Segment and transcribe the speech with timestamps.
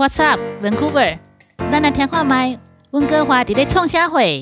[0.00, 1.18] What's up, Vancouver？
[1.70, 2.58] 咱来听看麦，
[2.92, 4.40] 温哥华伫咧创啥会？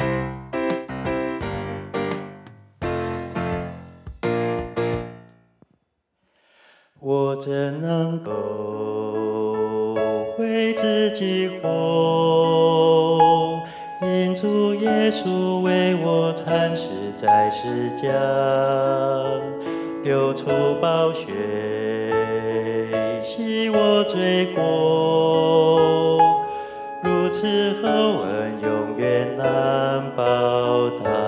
[7.00, 7.50] 我怎
[7.82, 9.96] 能够
[10.38, 13.60] 为自己活？
[14.02, 18.14] 因主耶稣为我惨死在世间，
[20.04, 20.67] 流出
[27.38, 31.27] 如此厚恩，永远难报答。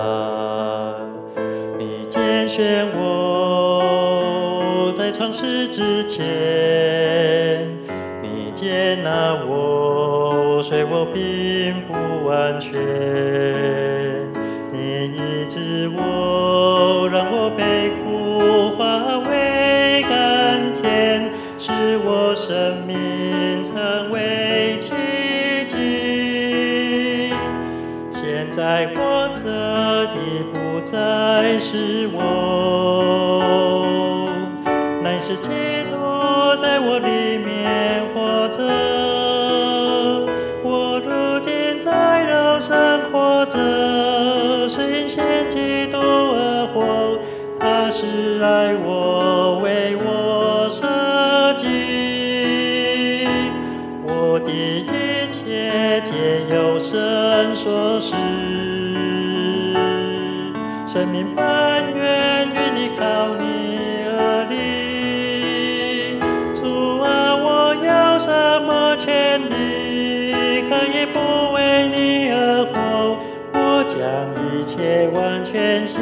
[75.51, 75.99] 全献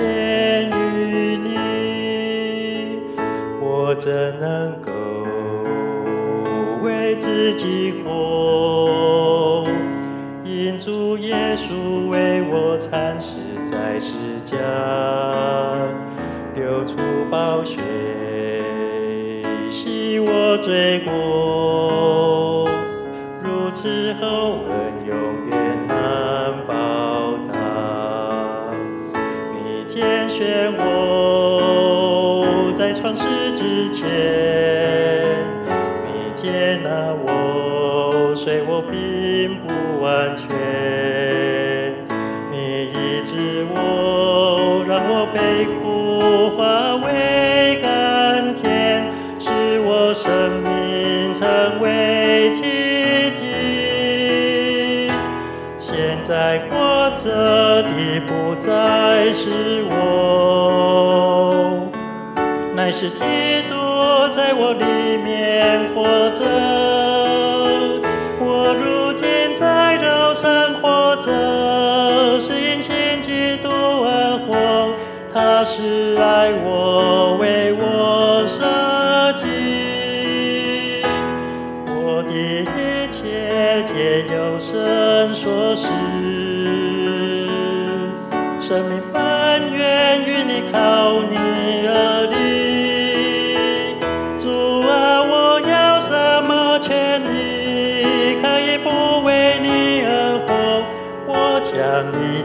[0.70, 1.50] 于你，
[3.60, 4.92] 我怎能够
[6.84, 9.66] 为自己活？
[10.46, 14.60] 因主耶稣为我惨死在世间，
[16.54, 16.98] 流出
[17.32, 17.82] 宝血，
[19.72, 22.70] 洗我罪过。
[23.44, 24.60] 如此厚
[30.40, 34.08] 拣选我在创世之前，
[36.06, 36.90] 你接纳
[37.26, 39.68] 我，虽我并不
[40.02, 40.48] 完全。
[42.50, 49.52] 你医治我，让我被苦化为甘甜，使
[49.82, 52.62] 我生命成为奇
[53.34, 53.44] 迹。
[55.78, 59.79] 现在活着的不再是
[62.92, 63.24] 是基
[63.70, 63.76] 督
[64.32, 66.79] 在我里面活着。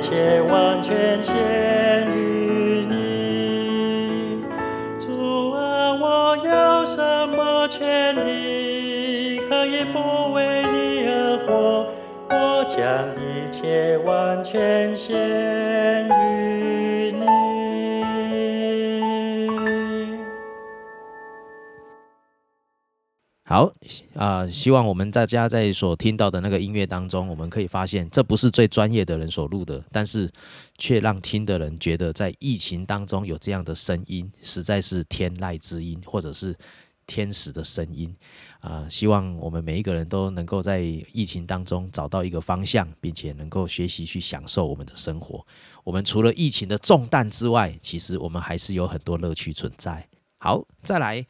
[0.05, 1.74] 将一切完全献
[23.55, 23.73] 好
[24.17, 30.29] 啊、希望我们大家在所听到的那个音乐当中，我们可以发现，这不是最专业的人所录的，但是
[30.77, 36.53] 却让听的人觉得，在疫情当中有这样的声音，实在是天籁之音，或者是
[37.07, 38.13] 天使的声音
[38.59, 40.81] 啊、希望我们每一个人都能够在
[41.13, 45.47] 疫情当中找到一个方向，并且能够学习去享受我们的生活。
[45.85, 50.09] 我们除了疫情的重担之外，其实我们还是有很多乐趣存在。
[50.39, 51.25] 好，再来。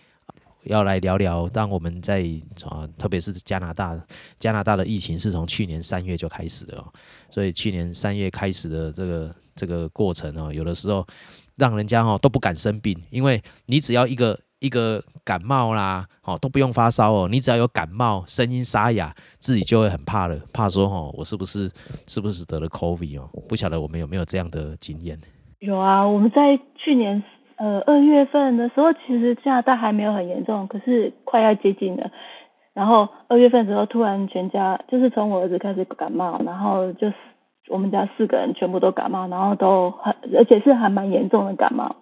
[0.65, 2.25] 要来聊聊，当我们在
[2.65, 3.99] 啊，特别是加拿大，
[4.39, 6.93] 加拿大的疫情是从去年三月就开始的哦，
[7.31, 11.07] 所以去年三月开始的这个这个过程哦，有的时候
[11.57, 21.71] 让人家哦都不敢生病，因为你只要一个一个感冒啦，哦都不用发烧哦，你只要有感冒，声音沙哑，自己就会很怕了，怕说哦我是不是
[22.07, 23.29] 是不是得了 COVID 哦？
[23.49, 25.21] 不晓得我们有没有这样的经验？
[25.61, 27.23] 有啊，我们在去年
[27.57, 32.11] 呃二月份的时候，其实加拿大还没有很严重，可是快要接近了。
[32.75, 37.15] 然后二月份的时候突然全家就是从我儿子开始感冒，然后就是
[37.69, 41.95] 我们家四个人全部都感冒，然后都很而且是还蛮严重的感冒，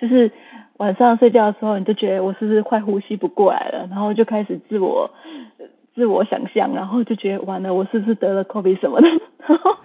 [0.00, 0.32] 就是
[0.78, 5.10] 晚上睡觉的时候你就觉得我是不是快呼吸不过来了，然后就开始自我
[5.94, 9.08] 自我想象，然后就觉得完了我是不是得了 COVID 什么的，
[9.46, 9.76] 然后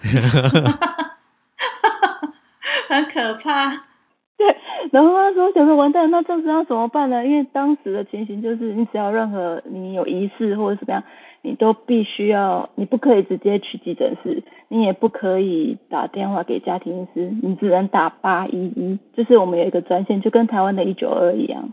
[2.88, 3.93] 很可怕。
[4.38, 4.56] 对，
[4.90, 7.24] 然后那时候想说完蛋，那这样子要怎么办呢？
[7.24, 11.04] 因为当时的情形就是，你只要任何你有疑似或者怎么样，
[11.42, 21.72] 你都必须要，你不可以直接去急诊室，你也不可以打电话给家庭医师，你只能打八一一，就是我们有一个专线，就跟台湾的一九二一样。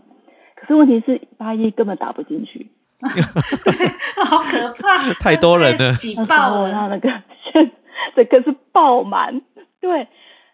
[0.54, 2.68] 可是问题是八一根本打不进去，
[3.02, 6.66] 对好可怕， 太多人了挤爆了。
[6.66, 7.10] 候他那个
[7.52, 7.72] 线
[8.14, 9.42] 整个是爆满，
[9.80, 10.06] 对，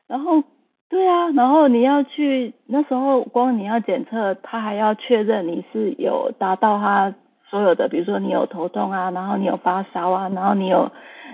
[0.06, 0.42] 然后
[0.90, 7.14] 对啊，然后你要去那时候光你要检测，他还要确认你是有达到他
[7.50, 10.90] 所有的，比如说你有头痛啊，然后你有发烧啊，然后你有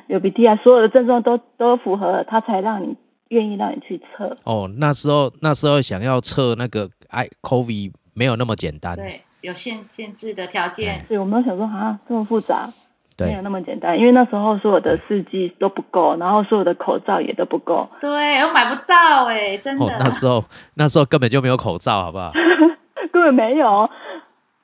[0.09, 2.97] 有鼻涕啊，所有的症状都都符合了，他才让你
[3.29, 4.37] 愿意让你去测。
[4.45, 12.73] 哦，那时候那时候想要测那个 i COVID 没有那么简单，对，有限限制的条件，所以我们都想说啊，这么复杂，
[13.19, 19.85] 没有，那么简单，因为那时候所有的试剂都不够，然后所有的口罩也都不够，对，我买不到哎、真的。
[19.85, 20.45] 哦，那时候
[20.75, 22.33] 那时候根本就没有口罩，好不好？
[23.13, 23.89] 根本没有。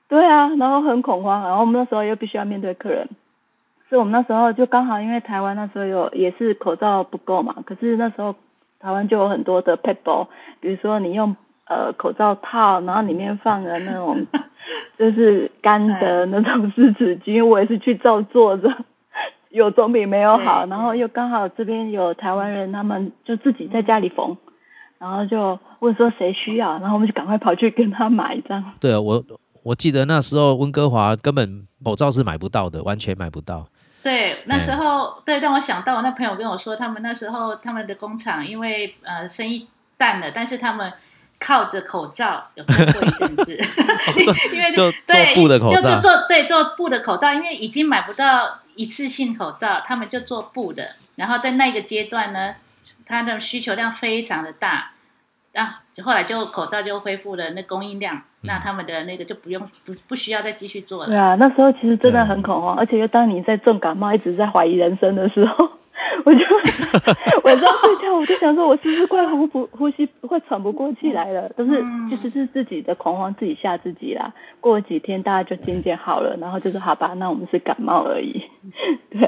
[0.09, 3.09] 对啊，然后很恐慌，然后我们那时候又必须要面对客人，
[3.89, 8.35] 所以我们那时候就刚好因为台湾那时候有也是口罩不够嘛，可是那时候
[8.81, 11.37] 台湾就有很多的 p a p e 比如说你用
[11.71, 14.27] 呃口罩套，然后里面放了那种
[14.99, 18.69] 就是干的那种湿纸巾，我也是去照做的，
[19.51, 20.67] 有总比没有好。
[20.67, 24.37] 然后又刚好这边有台湾人，他们就自己在家里缝，
[24.99, 28.65] 然后就问说谁需要，然后我们就赶快跑去跟他买这样。
[28.81, 29.23] 对啊，我
[29.63, 33.67] 我记得那时候温哥华根本口罩是买不到的，完全买不到。
[34.03, 39.69] 对，那时候、对让我想到我那朋友跟我说，他们那时候他们的工厂因为呃生意
[39.99, 40.91] 淡了，但是他们
[41.41, 43.59] 靠着口罩有撑过一阵子，
[44.55, 45.81] 因为就对做布的口罩。
[45.81, 50.91] 就就做对做布的口罩，因为已经买不到一次性口罩，他们就做布的。
[51.17, 52.55] 然后在那个阶段呢，
[53.07, 54.93] 它的需求量非常的大，
[55.55, 61.09] 啊，后来就口罩就恢复了那供应量，那他们的那个就不用不不需要再继续做了。
[61.09, 65.69] 对啊，那时候其实真的很恐慌，而且又当你在重感冒，一直在怀疑人生的时候，
[66.25, 66.41] 我就
[67.45, 71.49] 晚上睡觉，我就想说，我是不是快呼不呼吸快喘不过气来了？
[71.51, 74.33] 都是嗯其实是自己的恐慌，自己吓自己啦。
[74.61, 78.43] 过了几天，大家就渐渐好了，然后就说好吧，那我们是感冒而已。
[79.11, 79.21] 对，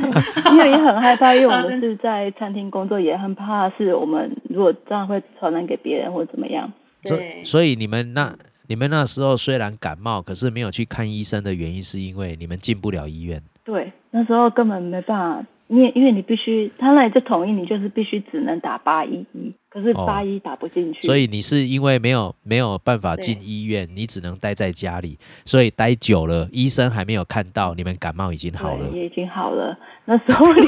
[0.52, 6.72] 因为也很害怕，因为我们是在餐厅工作，也很怕是我们如果这样会传染给别人或怎么样。
[7.04, 8.34] 对，所以你们那
[8.68, 13.40] 你们那时候虽然感冒，可是没有去看医生的原因，是因为你们进不了医院。
[13.64, 20.04] 对，那时候根本没办法，因为因为你必须，他那里就同意你就是必须只能打八一一，可是哦。
[20.04, 28.88] 八一打不进去，所以你是因为没有没有办法进对医院，你只能待在家里，所以待久了，医生还没有看到你们感冒已经好了。
[28.90, 28.98] 对。
[28.98, 29.78] 也已经好了。
[30.06, 30.66] 那时候连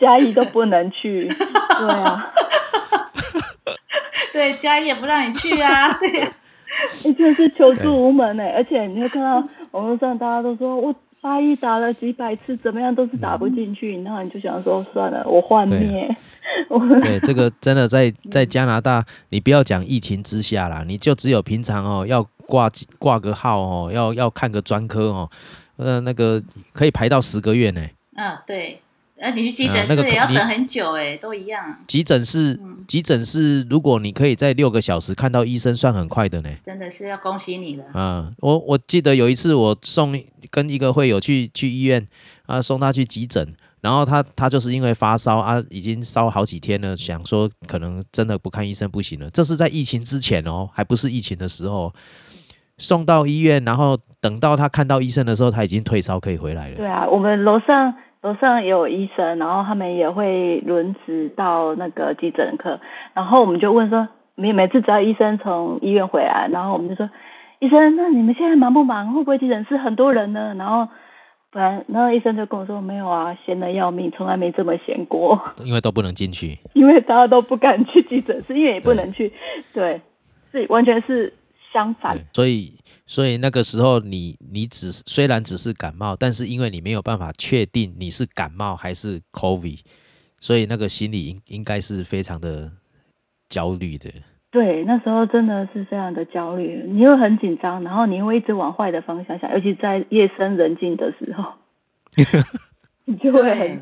[0.00, 2.34] 嘉义都不能去，对啊，
[4.34, 6.28] 对，嘉义也不让你去啊，对，
[7.06, 9.36] 你真的是求助无门哎，而且你会看到
[9.70, 16.14] 网络上大家都说我八一打了几百次，怎么样都是打不进去，然后你就想说算了，我幻灭，
[16.68, 25.30] 我 对，这个真的在在加拿大，你不要讲疫情之下啦，你就只有平常哦，要挂挂个号哦，要要看个专科哦，
[25.76, 27.80] 呃，那个可以排到十个月呢。
[28.16, 28.80] 嗯，对，
[29.22, 36.50] 呃，你去急诊室也要等很久哎，都一样，急诊室，急诊室，如果你可以在六个小时看到医生，算很快的呢。
[36.66, 37.84] 真的是要恭喜你了。
[37.92, 40.12] 啊，我我记得有一次我送
[40.50, 42.04] 跟一个会友去去医院
[42.46, 49.30] 啊，送他去急诊，然后他他就是因为发烧啊，已经烧好几天了，想说可能真的不看医生不行了。
[49.30, 51.94] 这是在疫情之前哦，还不是疫情的时候，
[52.76, 56.76] 送到医院，然后等到他看到医生的时候，他已经退烧可以回来了。
[56.76, 62.80] 对啊，我们楼上楼上也有医生，然后他们也会轮值到那个急诊科，
[63.14, 67.10] 然后我们就问说，每每次只要医生从医院回来，然后我们就说，
[67.58, 69.12] 医生，那你们现在忙不忙？
[69.12, 70.54] 会不会急诊室很多人呢？
[70.56, 70.88] 然后
[71.50, 76.56] 不然，然后医生就跟我说，没有啊，闲的要命，从来没这么闲过，因为都不能进去。
[76.74, 79.32] 因为大家都不敢去急诊室，因为也不能去，
[79.74, 80.00] 对，
[80.52, 81.34] 是完全是
[81.72, 82.72] 相反，所以
[83.12, 89.80] 所以那个时候你你只是虽然只是感冒，但是因为你没有办法确定你是感冒还是 COVID，
[90.40, 92.72] 所以那个心里应应该是非常的
[93.50, 94.08] 焦虑的。
[94.50, 101.52] 对，那时候真的是非常的焦虑，你又很紧张，然后你会一直往坏的方向想，尤其在夜深人静的时候，
[103.04, 103.78] 你就会很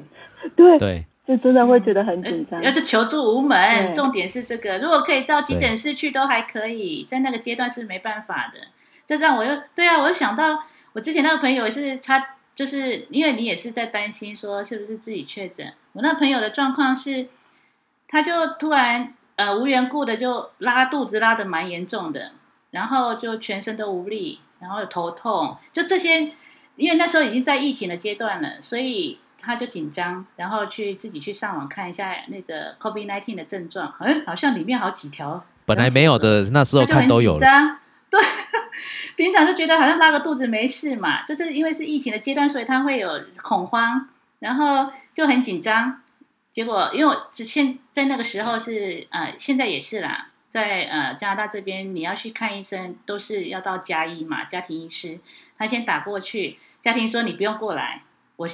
[0.56, 2.60] 对，对，就真的会觉得很紧张。
[2.64, 4.76] 要是求助无门，重点是这个。
[4.80, 8.58] 如果可以到急诊室去，都还可以，在那个阶段是没办法的。
[9.10, 10.62] 这让我又对啊，我又想到
[10.92, 12.24] 我之前那个朋友也是他，
[12.54, 15.72] 就是因为你也是在担心说是不是自己确诊。
[15.94, 17.28] 我那朋友的状况是，
[18.06, 22.30] 他就突然呃无缘故的就拉肚子，拉的蛮严重的，
[22.70, 26.32] 然后就全身都无力，然后有头痛，就这些。
[26.76, 37.36] 因为那时候已经在疫情的阶段了，所以他就紧张，然后去自己去上网看一下那个 COVID nineteen 的症状，哎，好像里面好几条本来没有的，那时候看都有。
[38.08, 38.18] 对，
[39.16, 46.02] 平常就觉得好像拉个肚子没事嘛，就是因为是疫情的阶段，所以他会有恐慌，然后就很紧张。
[46.52, 55.20] 结果因为我只现在那个时候是呃，现在也是啦，在呃加拿大这边你要去看医生，都是要到家医嘛，家庭医师，
[55.56, 58.02] 他先打过去，家庭说你不用过来，
[58.36, 58.48] 我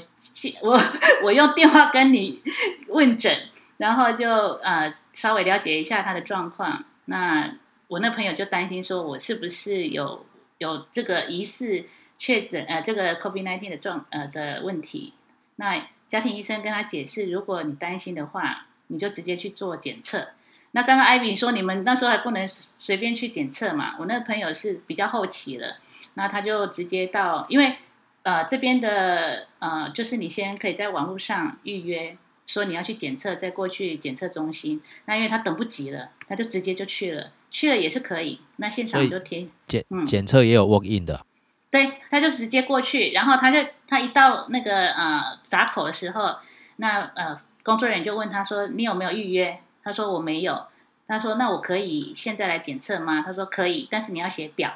[0.60, 0.78] 我
[1.24, 2.42] 我用电话跟你
[2.88, 3.34] 问诊，
[3.78, 6.84] 然后就呃稍微了解一下他的状况。
[7.06, 7.50] 那
[7.88, 10.26] 我那朋友就担心说，我是不是有
[10.58, 11.84] 有这个疑似
[12.18, 15.14] 确诊呃这个 COVID nineteen 的状呃的问题？
[15.56, 20.28] 那家庭医生跟他解释，如果你担心的话，你就直接去做检测。
[20.72, 23.96] 那刚刚艾比说你们那时候还不能随便去检测嘛？
[23.98, 25.78] 我那个朋友是比较后期了，
[26.14, 27.76] 那他就直接到，因为
[28.22, 34.82] 呃这边的呃就是你先可以在网络上预约，说你要去检测，再过去检测中心。
[35.06, 38.40] 那因为他等不及了，他就直接就去了，去了也是可以。
[38.56, 41.24] 那现场就填检嗯检测也有 walk in 的，
[41.70, 46.36] 对，他就直接过去，然后他就他一到那个呃闸口的时候，
[46.76, 50.66] 那呃工作人员就问他说：“你有没有预约？”他说：“我没有。”
[51.08, 54.72] 他说：“那我可以现在来检测吗？”他说：“可以，但是你要写表。”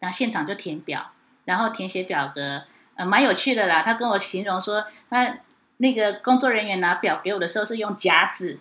[0.00, 1.10] 然后现场就填表，
[1.44, 2.62] 然后填写表格，
[2.94, 3.82] 呃，蛮有趣的啦。
[3.82, 5.38] 他跟我形容说，他
[5.76, 8.58] 那个工作人员拿表给我的时候是用夹子，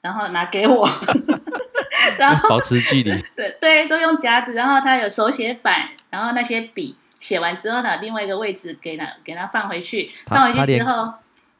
[0.00, 0.88] 然后拿给我，
[2.18, 3.10] 然后保持距离。
[3.36, 11.12] 对对，都用夹子，然后他有手写板，然后那些笔写完之后呢，另外一个位置给他给他放回去，放回去之后，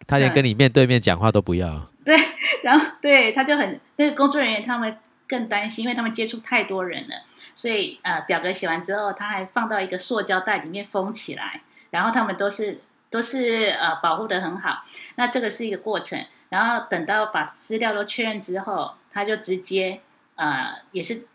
[0.07, 1.89] 他连跟你面对面讲话都不要。
[2.05, 2.17] 对，
[2.63, 4.97] 然后对他就很那个工作人员他们
[5.27, 7.15] 更担心，因为他们接触太多人了，
[7.55, 11.61] 所以呃表格写完之后，他还放到一个塑胶袋里面封起来，
[11.91, 14.85] 然后他们都是都是呃保护的很好。
[15.17, 20.01] 那这个是一个过程，然后等到把资料都确认之后，他就直接
[20.39, 21.27] 呃也是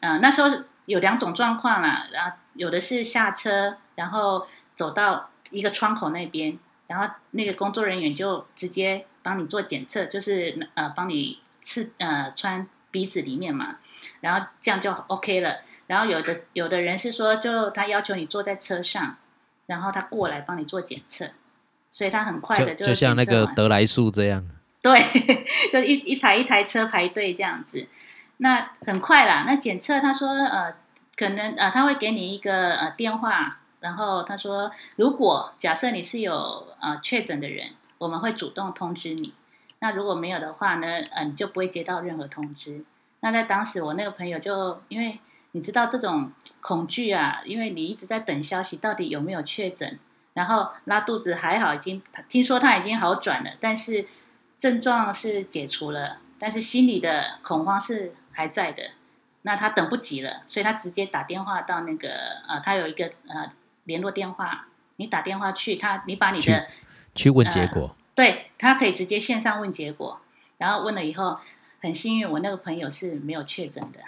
[0.00, 0.48] 呃那时候
[0.86, 13.76] 有两种状况啦，然后有的是下车，然后走到一个窗口那边，然后那个工作人员就直接帮你做检测，就是呃帮你刺呃穿鼻子里面嘛，
[14.20, 15.60] 然后这样就 OK 了。
[15.88, 19.16] 然后有的有的人是说，就他要求你坐在车上，
[19.66, 21.28] 然后他过来帮你做检测，
[21.92, 24.42] 所以他很快的就就像那个德莱树这样，
[24.80, 24.98] 对，
[25.70, 27.86] 就一一台一台车排队这样子，
[28.42, 29.44] 那很快啦。
[29.46, 30.74] 那检测他说呃，
[31.16, 37.68] 可能呃他会给你一个呃电话，然后他说如果假设你是有呃确诊的人，
[37.98, 39.32] 我们会主动通知你。
[39.78, 42.84] 那如果没有的话呢，呃你就不会接到任何通知。
[43.20, 45.20] 那在当时我那个朋友就因为
[45.52, 49.98] 你知道这种恐惧啊，因为你一直在等消息，到底有没有确诊，
[50.34, 54.04] 然后拉肚子还好，已经听说他已经好转了，但是
[54.58, 58.90] 症状是解除了，但是心里的恐慌是还在的。
[59.42, 63.50] 那他等不及了，所以他直接打电话到那个呃，他有一个呃
[63.84, 66.68] 联络电话，你打电话去他，你把你的
[67.14, 67.96] 去问结果。
[68.14, 70.20] 对他可以直接线上问结果，
[70.58, 71.40] 然后问了以后，
[71.80, 73.98] 很幸运我那个朋友是没有确诊的，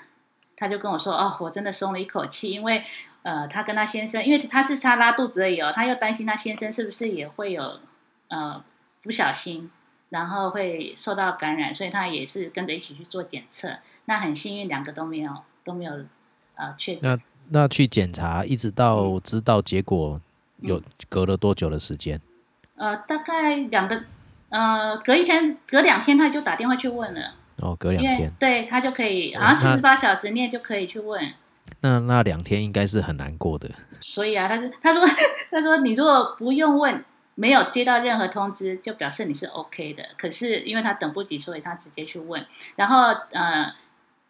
[0.57, 2.85] 他就跟我说哦，我真的松了一口气，因为
[3.23, 7.81] 呃，他跟他先生，因为他是他拉肚子而已哦，他又担心他先生是不是也会有
[8.29, 8.63] 呃
[9.03, 9.69] 不小心，
[10.11, 13.79] 然后会受到感染，所以他也是跟着一起去做检测。
[14.07, 15.33] 那很幸运，两个都没有
[15.65, 15.93] 都没有
[16.57, 17.03] 呃确诊。
[17.03, 17.19] 那
[17.61, 20.21] 那去检查，一直到知道结果，
[20.61, 22.21] 有嗯隔了多久的时间？
[22.77, 24.03] 呃，大概两个
[24.49, 27.35] 呃隔一天隔两天他就打电话去问了。
[27.59, 28.33] 哦，隔两天。
[28.39, 31.33] 对他就可以，哦好像四十八小时内就可以去问。
[31.81, 33.71] 那那两天应该是很难过的。
[34.01, 35.03] 所以啊，他就他说
[35.51, 37.05] 他说你如果不用问，
[37.37, 40.03] 没有接到任何通知，就表示你是 OK 的。
[40.17, 42.45] 可是因为他等不及，所以他直接去问。
[42.77, 43.73] 然后呃，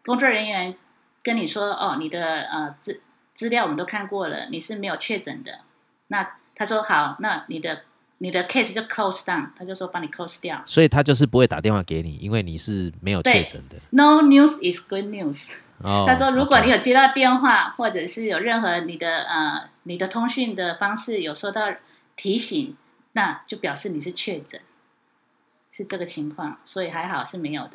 [0.04, 0.74] 工作人员
[1.22, 3.00] 跟你说哦，你的呃资
[3.32, 5.60] 资料我们都看过了，你是没有确诊的。
[6.08, 7.82] 那他说好，那你的
[8.18, 10.62] 你的 case 就 close down，他就说帮你 close 掉。
[10.66, 13.76] 所以他就是不会打电话给你，因为你是没有确诊的。
[13.90, 15.58] No news is good news。
[15.82, 21.62] 哦，他说，如果你有接到电话，或者是有任何你的呃你的通讯的方式有收到
[22.14, 22.76] 提醒，
[23.12, 24.60] 那就表示你是确诊，
[25.72, 27.72] 是这个情况，所以还好是没有的。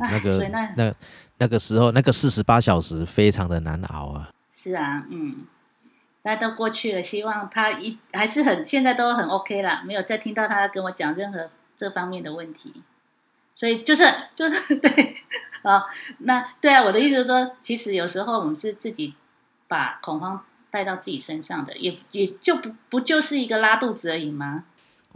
[0.00, 0.94] 那个那那
[1.38, 4.30] 那个时候那个四十八小时非常的难熬啊。
[4.50, 5.44] 是啊，嗯，
[6.22, 12.82] 大家都过去了，希望他一还是很现在都很 OK 啦，没有再听到他跟我讲任何这方面的问题，
[13.54, 15.16] 所以就是就是 对
[15.62, 15.84] 啊，
[16.18, 19.14] 那对啊，我的意思是说，其实有时候我们是自己
[19.68, 24.64] 把恐慌带到自己身上的，也也就不不就是一个拉肚子而已吗？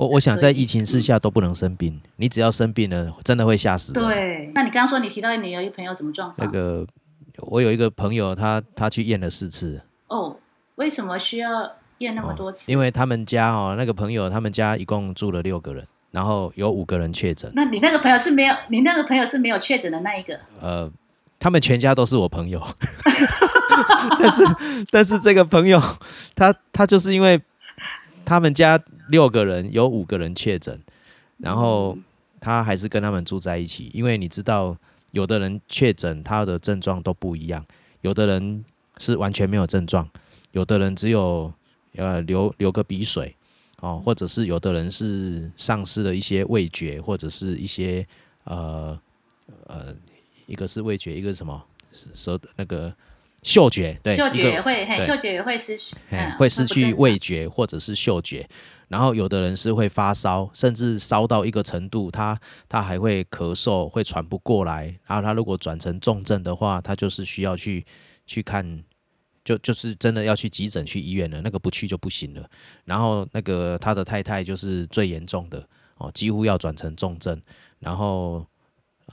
[0.00, 3.92] 我我想在疫情之下都不能生病，你只要生病了，真的会吓死。
[3.92, 6.38] 对，那你刚刚说你提到你有一朋友什么状况？
[6.38, 6.86] 那个
[7.36, 10.34] 我有一个朋友，他他去验了四次，哦，
[10.76, 12.72] 为什么需要验那么多次？
[12.72, 20.40] 因为他们家哦，那个朋友他们家一共住了六个人，然后有五个人确诊，那你那个朋友是没有，你那个朋友是没有确诊的那一个。
[20.62, 20.90] 呃，
[21.38, 22.66] 他们全家都是我朋友，
[24.18, 24.44] 但是
[24.90, 25.78] 但是这个朋友
[26.34, 27.38] 他他就是因为
[28.24, 28.80] 他们家
[29.10, 30.80] 六个人有五个人确诊，
[31.38, 31.98] 然后
[32.40, 34.76] 他还是跟他们住在一起，因为你知道
[35.10, 37.64] 有的人确诊他的症状都不一样，
[38.02, 38.64] 有的人
[38.98, 40.08] 是完全没有症状，
[40.52, 41.52] 有的人只有
[41.96, 43.34] 呃流流个鼻水
[43.80, 48.06] 哦，或者是有的人是丧失了一些味觉，或者是一些
[48.44, 48.98] 呃
[49.66, 49.94] 呃
[50.46, 51.62] 一个是味觉，一个是什么
[52.14, 52.94] 舌那个
[53.42, 55.96] 嗅觉，对，嗅觉也会，嘿，嗅觉也会失去，
[56.38, 58.46] 会失去味觉或者是嗅觉，
[58.88, 64.94] 然后有的人是会发烧，甚至烧到一个程度，他他还会咳嗽，会喘不过来。
[65.06, 67.84] 然后他如果转成重症的话，他就是需要去
[68.26, 68.84] 去看，
[69.42, 72.46] 就就是真的要去急诊去医院了，那个不去就不行了。
[72.84, 75.66] 然后那个他的太太就是最严重的
[75.96, 77.40] 哦，几乎要转成重症，
[77.78, 78.46] 然后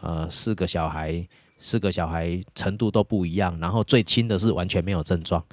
[0.01, 1.25] 呃四个小孩。
[1.59, 5.43] 四个小孩程度都不一样，然后最轻的是完全没有症状。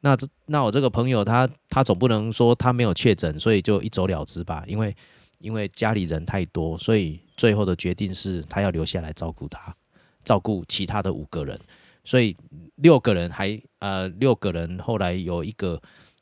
[0.00, 4.62] 那这那我这个朋友他他总不能说他没有确诊，所以就一走了之吧？
[4.66, 4.94] 因为
[5.38, 9.74] 因为家里人太多，所以最后的决定是他要留下来照顾他，
[10.22, 11.58] 照顾其他的五个人。
[12.04, 12.36] 所以
[12.76, 15.80] 六个人还呃六个人后来有一个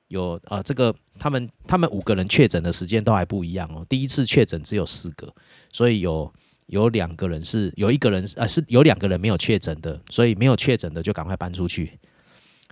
[0.09, 3.85] 有呃这个他们他们五个人确诊的时间都还不一样哦。
[3.87, 5.31] 第一次确诊只有四个，
[5.71, 6.33] 所以有
[6.67, 11.99] 有两个人是有一个人是呃是有两个人没有确诊的，所以没有确诊的就赶快搬出去。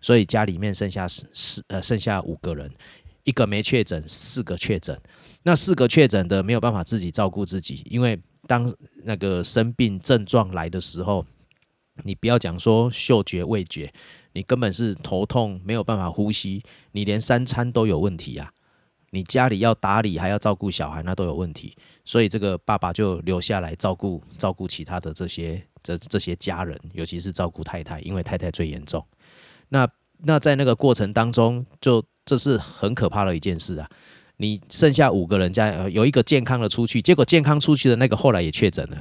[0.00, 2.70] 所以家里面剩下四四呃剩下五个人，
[3.24, 4.98] 一个没确诊，四个确诊。
[5.44, 8.72] 那四个确诊的没有办法自己照顾自己，因为当
[9.05, 11.24] 那个生病症状来的时候，
[12.02, 13.92] 你不要讲说嗅觉、味觉，
[14.33, 18.52] 你根本是头痛，没有办法呼吸，你连三餐都有问题啊！
[19.14, 21.77] 你家里要打理，还要照顾小孩，那都有问题。
[22.03, 29.07] 所以这个爸爸就留下来照顾照顾其他的这些这这些家人，尤其是照顾太太，因为太太最严重。
[29.68, 29.87] 那
[30.25, 33.88] 那在那个过程当中，就这是很可怕的一件事啊！
[34.38, 38.96] 你剩下五个人家，呃，有一个健康的出去，结果健康出去的那个后来也确诊了。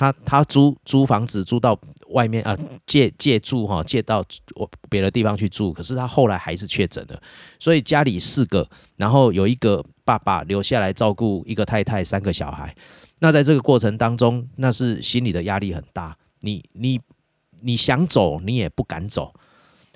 [0.00, 7.22] 他他租租房子租到外面啊、借借住哈、借到我别的地方去住，可是他后来还是确诊了，
[7.58, 12.74] 所以家里四个，然后有一个爸爸留下来照顾一个太太三个小孩。
[13.18, 16.16] 那在这个过程当中，那是心理的压力很大。
[16.40, 16.98] 你你
[17.60, 19.34] 你想走，你也不敢走。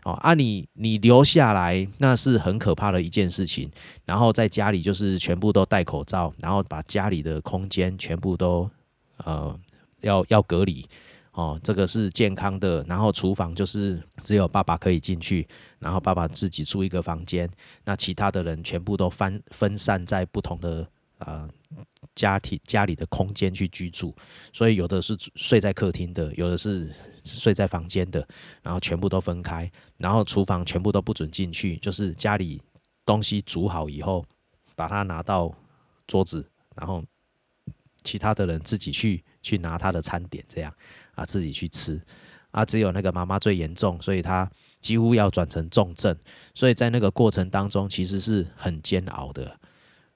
[0.03, 3.71] 哦啊你，你留下来那是很可怕的一件事情。
[4.05, 8.69] 然后在家里就是全部都戴口罩，然后把家里的空间全部都
[9.25, 9.59] 呃
[10.05, 10.87] 要要隔离。
[11.33, 12.85] 哦，这个是健康的。
[12.85, 15.45] 然后厨房就是只有爸爸可以进去，
[15.81, 17.51] 然后爸爸自己住一个房间，
[17.85, 20.89] 那其他的人全部都分分散在不同的
[21.19, 21.49] 呃
[22.15, 24.15] 家庭家里的空间去居住。
[24.53, 26.89] 所以有的是睡在客厅的，有的是
[27.25, 28.25] 睡在房间的，
[28.63, 32.63] 然后全部都分开，然后厨房全部都不准进去，就是家里
[33.05, 34.25] 东西煮好以后，
[34.77, 35.53] 把它拿到
[36.07, 37.03] 桌子，然后
[38.05, 40.75] 其他的人自己去去拿他的餐点，这样
[41.15, 42.01] 啊自己去吃
[42.51, 42.65] 啊。
[42.65, 46.17] 只有那个妈妈最严重，所以她几乎要转成重症，
[46.55, 49.57] 所以在那个过程当中其实是很煎熬的。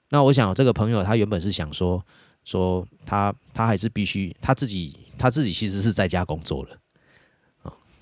[0.09, 2.03] 那我想这个朋友他原本是想说
[2.43, 6.75] 说他他还是必须他自己他自己其实是在家工作了。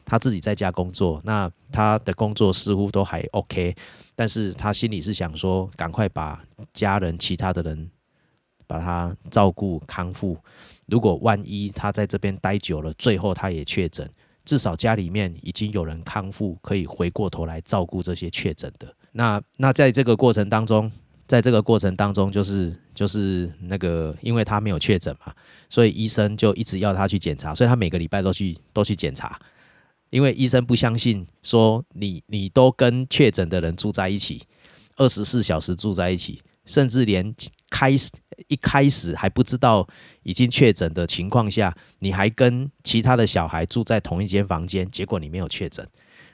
[0.09, 3.75] 他自己在家工作，那他的工作似乎都还 OK，
[4.15, 7.91] 但是他心里是想说，赶快把家人、其他的人
[8.67, 10.37] 把他照顾康复。
[10.85, 14.09] 如果万一他在这边待久了，最后他也确诊，
[14.45, 18.93] 至少家里面已经有人康复，可以回过头来照顾这些确诊的。
[19.13, 20.91] 那那在这个过程当中，
[21.27, 25.33] 在这个过程当中，就是就是那个，因为他没有确诊嘛，
[25.69, 29.37] 所以医生就一直要他去检查，所以他每个礼拜都去都去检查，
[30.09, 34.43] 因为医生不相信说你你都跟确诊的人住在一起，
[34.95, 37.35] 二十四小时住在一起，甚至连
[37.69, 38.09] 开始
[38.47, 39.87] 一开始还不知道
[40.23, 45.87] 已经确诊的情况下，你还跟其他的小孩住在同一间房间，结果你没有确诊。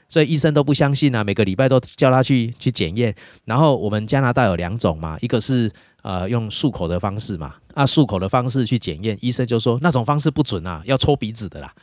[0.09, 3.15] 所以医生都不相信啊，每个礼拜都叫他去去检验。
[3.45, 5.71] 然后我们加拿大有两种嘛，一个是
[6.03, 11.73] 呃用漱口的方式嘛，啊漱口的方式去检验，医生就说那种方式不准啊，要抽鼻子的啦。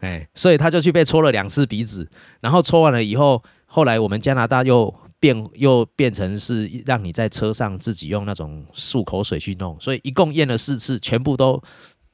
[0.00, 11.62] 哎，所以他就去被抽了两次鼻子，然后抽完了以后，后来我们加拿大又变又变成是让你在车上自己用那种漱口水去弄，所以一共验了四次，全部都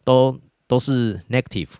[0.05, 1.71] 都都是 negative。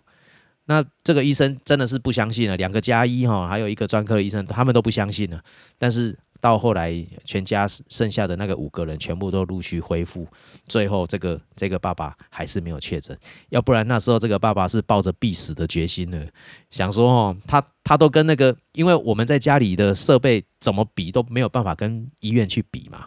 [0.65, 5.39] 那这个医生真的是不相信了，两个加一哈，还有一个专科的医生，他们都不相信了。
[5.77, 10.27] 但是到后来，全家剩下的那个五个人全部都陆续恢复，
[10.67, 13.17] 最后这个这个爸爸还是没有确诊。
[13.49, 16.25] 要不然那时候这个爸爸是抱着必死的决心呢，
[16.69, 23.05] 想说哦，他他都跟那个，因为我们在家里的设备怎么比都没有办法跟医院去比嘛。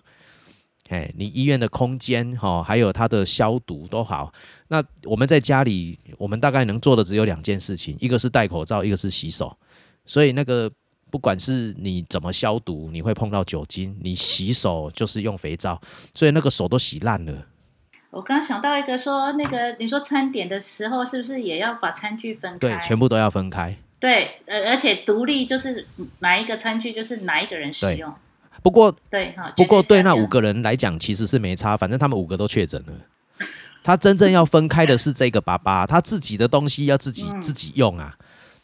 [0.89, 4.31] 哎，你医院的空间哈，还有它的消毒都好。
[4.69, 9.57] 那我们在家里，我们大概能做的只有两件事情，一个是戴口罩，一个是洗手。
[10.05, 10.71] 所以那个
[11.13, 15.79] 不管是你怎么消毒，你会碰到酒精；你洗手就是用肥皂，
[16.15, 17.35] 所以那个手都洗烂了。
[18.09, 22.59] 我刚刚想到一个，说那个你说餐点的时候，是不是也要把餐具分开？
[22.59, 23.77] 对，全部都要分开。
[24.01, 25.87] 对，呃，而且独立就是
[26.21, 28.11] 哪一个餐具就是哪一个人使用。
[28.63, 32.93] 不过，对哈，不过对那五个人来讲，其实是没差，反正他们五个都确诊了。
[33.85, 38.17] 他真正要分开的是这个爸爸，他自己的东西要自己自己用啊。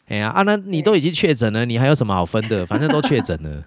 [0.09, 2.65] 哎呀，啊，那你都已经确诊了，你还有什么好分的？
[2.65, 3.63] 反正都确诊了。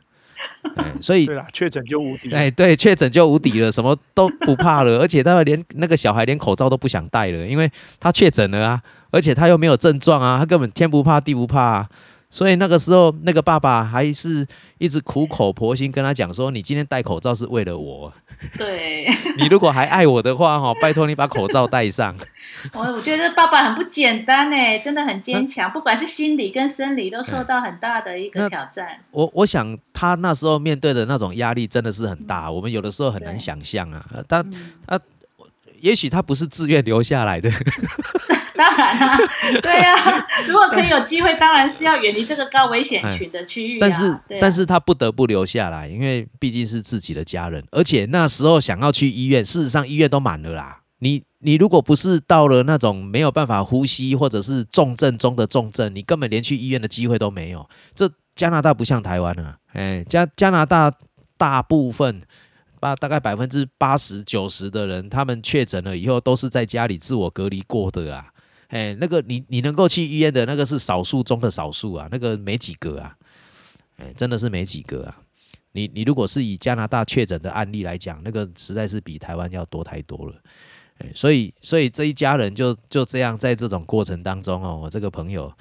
[0.76, 2.30] 哎，所以对啦，确诊就无敌。
[2.32, 11.60] 哎，对，确诊就无敌了，什么都不怕了，而且他连那个小孩连口罩都不想戴了，因为他确诊了啊，而且他又没有症状啊，他根本天不怕地不怕。
[11.60, 11.88] 啊。
[12.32, 14.44] 所以那个时候，那个爸爸还是
[14.78, 18.10] 一直苦口婆心跟他讲说：“你今天戴口罩是为了我。
[18.58, 22.16] 对， 你如果还爱我的话，哈，拜托你把口罩戴上。
[22.72, 28.98] ”我我觉得爸爸很不简单呢，真的很坚强，不管是心理跟生理都受到很大的一个挑战。
[29.10, 34.04] 我我想他那时候面对的那种压力真的是很大，我们有的时候很难想象啊。
[34.26, 34.42] 他
[34.86, 34.98] 他
[35.80, 37.50] 也许他不是自愿留下来的。
[38.56, 39.18] 当然啦，
[39.62, 43.78] 对呀，如果可以有机会，当然是要远离这个高危险群的区域。
[43.78, 50.80] 但是，但是他不得不留下来，因为毕竟是自己的家人，而且那时候想要去医院，事实上医院都满了啦。
[50.98, 57.68] 你，你如果不是到了那种没有办法呼吸，或者是重症中的重症，你根本连去医院的机会都没有。
[57.94, 60.92] 这加拿大不像台湾啊，哎，加加拿大
[61.36, 62.22] 大部分，
[62.78, 68.31] 八大概百分之八十九十的人，他们确诊了以后，都是在家里自我隔离过的啊。
[68.72, 73.14] 哎，那个你你能够去医院的那个是少数中的少数啊，那个没几个啊，
[73.98, 75.20] 哎，真的是没几个啊。
[75.72, 80.34] 你你如果是以加拿大确诊的案例来讲，那个实在是比台湾要多太多了。
[81.00, 85.52] 哎，所以所以这一家人就就这样在这种过程当中哦，我这个朋友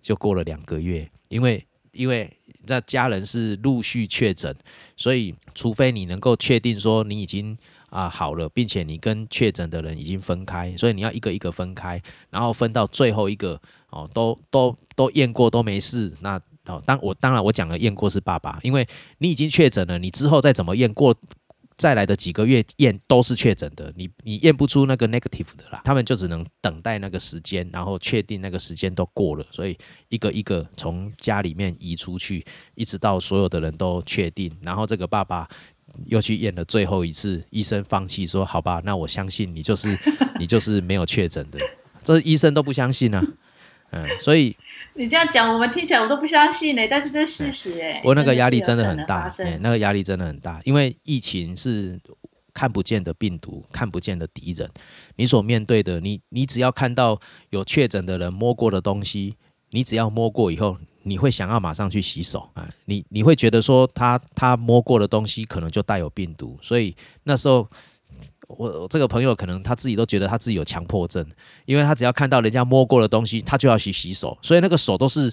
[0.00, 2.32] 就过了两个月，因为因为
[2.66, 4.56] 那家人是陆续确诊，
[4.96, 7.58] 所以除非你能够确定说你已经。
[7.90, 12.00] 啊，好了，并且你跟确诊的人已经分开，所以你要一个一个分开，
[12.30, 16.16] 然后分到最后一个哦，都都都验过都没事。
[16.20, 18.86] 那哦，当我当然我讲的验过是爸爸，因为
[19.18, 21.12] 你已经确诊了，你之后再怎么验过，
[21.74, 29.76] 再来的几个月验都是确诊的，你你验不出那个 negative 的啦，他们就只能等待那个时间，然后确定那个时间都过了，所以
[30.10, 32.44] 一个一个从家里面移出去，
[32.76, 35.48] 一直到所有的人都确定，然后这个爸爸。
[36.06, 39.98] 又去验了最后一次，医生放弃说：“好吧，那我相信你就是
[40.38, 41.58] 你就是没有确诊的。”
[42.02, 43.22] 这医生都不相信啊，
[43.90, 44.56] 嗯，所以
[44.94, 46.82] 你这样讲，我们听起来我都不相信呢。
[46.88, 52.00] 但是这是事实哎，不过那个压力真的很大，哎，那个压力真的很大，因为疫情是
[52.54, 54.68] 看不见的病毒，看不见的敌人。
[55.16, 59.36] 你所面对的，你你只要看到有确诊的人摸过的东西，
[59.70, 60.78] 你只要摸过以后。
[61.02, 62.68] 你会想要马上去洗手啊？
[62.84, 67.66] 你你会觉得说他他摸过的东西可能就带有病毒，所以那时候
[68.48, 71.26] 我这个朋友可能他自己都觉得他自己有强迫症，
[71.64, 75.32] 因为他只要看到人家摸过的东西，他就要去洗手，所以那个手都是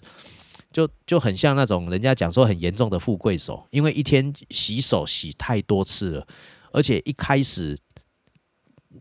[0.71, 6.27] 就就很像那种人家讲说很严重的富贵手，因为一天洗手洗太多次了，
[6.71, 7.77] 而且一开始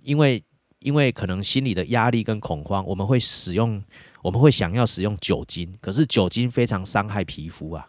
[0.02, 0.42] 因为
[0.80, 3.80] 因为可能心里的压力跟恐慌，我们会使用。
[4.22, 7.86] 我们会想要使用酒精，可是酒精非常伤害皮肤啊，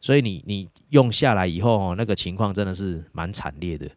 [0.00, 3.88] 所以你你用下来以后哦，那个情况真的是蛮惨烈的，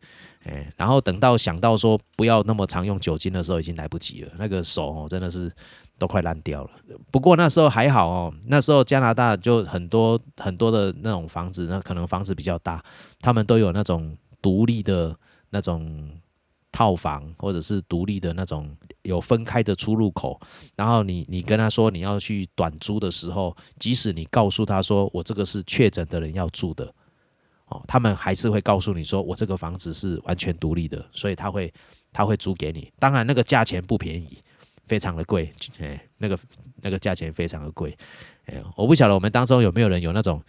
[0.46, 5.52] 哎，然后等到想到说不要那么常用酒精的时候，已经来不及了，那个手哦真的是
[5.98, 6.70] 都快烂掉了。
[7.12, 12.84] 不过那时候还好哦，那时候加拿大就很多很多的那种房子，那可能房子比较大，
[13.20, 15.16] 他们都有那种独立的
[15.50, 16.10] 那种。
[16.72, 18.70] 套房或者是独立的那种
[19.02, 20.40] 有分开的出入口，
[20.76, 26.94] 然后你你跟他说你要去短租的时候，即使你告诉他说我这个是确诊的人要住的，
[27.66, 31.74] 哦，他们还是会告诉你说我这个房子是完全独立的，所以他会
[32.14, 32.92] 他会租给你。
[33.00, 34.38] 当然那个价钱不便宜，
[34.84, 36.38] 非常的贵，哎，那个
[36.82, 37.98] 那个价钱非常的贵，
[38.46, 40.42] 哎，我不晓得我们当中有没有人有那种。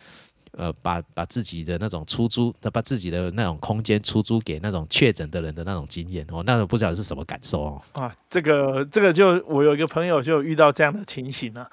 [0.53, 7.83] 呃，把把自己的那种出租，把自己的那种空间出租给那种确诊的人的那种经验哦，那种不知道是什么感受哦。
[7.93, 11.71] 啊，这个这个就我有一个朋友就遇到这样的情形了。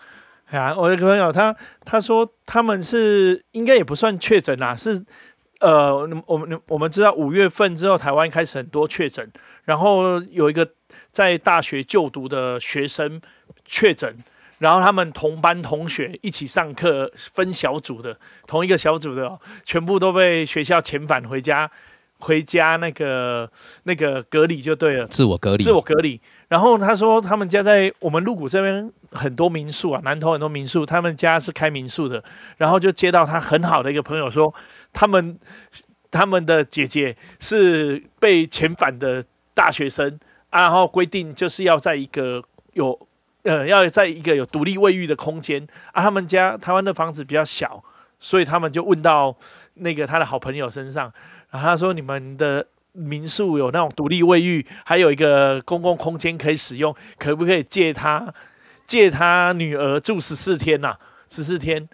[0.51, 5.03] 啊，我有个朋友他他说他们是应该也不算确诊啦，是
[5.59, 5.95] 呃，
[6.27, 9.27] 我们我们知道五月份之后台湾开始很多确诊，
[9.65, 10.69] 然后有一个
[11.11, 13.19] 在大学就读的学生
[13.65, 14.17] 确诊。
[14.59, 18.17] 然后他们同班同学一起上课，分小组的，
[18.47, 21.69] 同一个小组的，全部都被学校遣返回家，
[22.17, 23.47] 回家那个
[23.83, 26.19] 那个隔离就对了，自我隔离，自我隔离。
[26.47, 32.23] 然后他说，他们家在我们鹿谷这边很多民宿啊，南投很多民宿，他们家是开民宿的。
[32.57, 34.51] 然后就接到他很好的一个朋友说，
[34.91, 35.37] 他们
[36.09, 42.43] 他们的姐姐是被遣返的大学生，然后规定就是要在一个
[42.73, 43.07] 有。
[43.47, 46.03] 呃，要在一个有独立卫浴的空间啊。
[46.03, 47.81] 他们家台湾的房子比较小，
[48.19, 49.33] 所以他们就问到
[49.75, 51.09] 那个他的好朋友身上，
[51.49, 58.33] 然后他说：“你们的民宿有那种独立卫浴，还有一个公共空间可以使用，可不可以借他
[58.85, 60.93] 借他女儿住十四天呐？
[61.29, 61.87] 十四天。”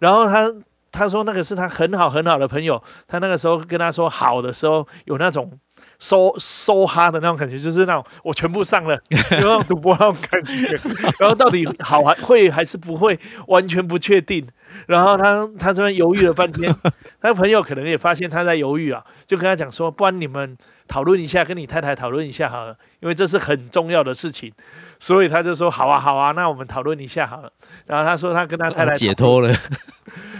[0.00, 0.52] 然后他
[0.92, 5.58] 他说那个是他很好很好的朋友，他那个时候跟他说好的时候有那种。
[6.00, 10.80] 收收哈的那种感觉，就是那种我全部上了， 有那种赌博那种感觉。
[11.20, 14.44] 然后到底好还会还是不会，完全不确定。
[14.86, 16.74] 然后他他这边犹豫了半天，
[17.20, 20.56] 他朋友可能也发现他在犹豫啊，就跟他讲说：，不然你们
[20.88, 24.50] 讨论一下，跟你太太讨论一下好了，因为这是很重要的事情。
[24.98, 27.52] 所以他就说：好啊，好啊，那我们讨论一下好了。
[27.86, 29.54] 然后他说他跟他太太解脱了。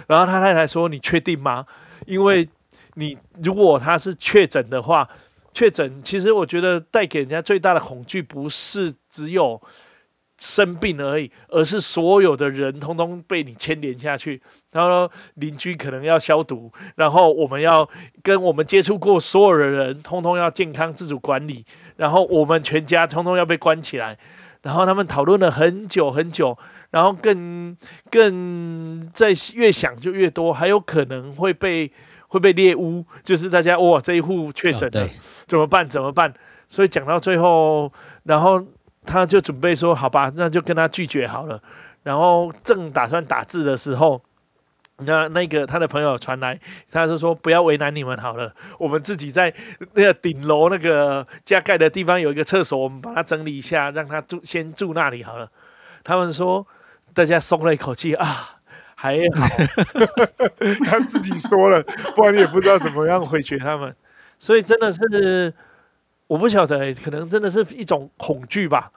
[0.06, 1.66] 然后他太太说：你确定吗？
[2.06, 2.48] 因为
[2.94, 5.06] 你如果他是确诊的话。
[5.52, 9.60] 确诊，其实我觉得带给人家最大的恐惧，不是只有
[10.38, 14.40] 生病而已，而是所有的人通通被你牵连下去。
[14.72, 17.88] 然后邻居可能要消毒，然后我们要
[18.22, 24.16] 跟我们接触过所有的人，通通要健康自主管理，然后我们全家通通要被关起来。
[24.62, 26.56] 然后他们讨论了很久很久，
[26.90, 27.76] 然后更
[28.10, 31.90] 更在越想就越多，还有可能会被。
[32.30, 35.08] 会被猎污，就是大家哇，这一户确诊了，
[35.46, 35.84] 怎么办？
[35.84, 36.32] 怎么办？
[36.68, 38.64] 所以讲到最后，然后
[39.04, 41.60] 他就准备说：“好吧，那就跟他拒绝好了。”
[42.04, 44.22] 然后正打算打字的时候，
[44.98, 46.56] 那那个他的朋友传来，
[46.92, 49.52] 他就说：“不要为难你们好了，我们自己在
[49.94, 55.50] 那个顶楼那个加盖的地方有一个厕所，我们把它整理一下，让他住先住那里好了。”
[56.04, 56.64] 他们说，
[57.12, 58.59] 大家松了一口气啊。
[59.02, 59.46] 还好，
[60.84, 61.82] 他自己说了，
[62.14, 63.94] 不然你也不知道怎么样回绝他们。
[64.38, 65.54] 所以真的是，
[66.26, 68.92] 我不晓得，可能真的是一种恐惧吧。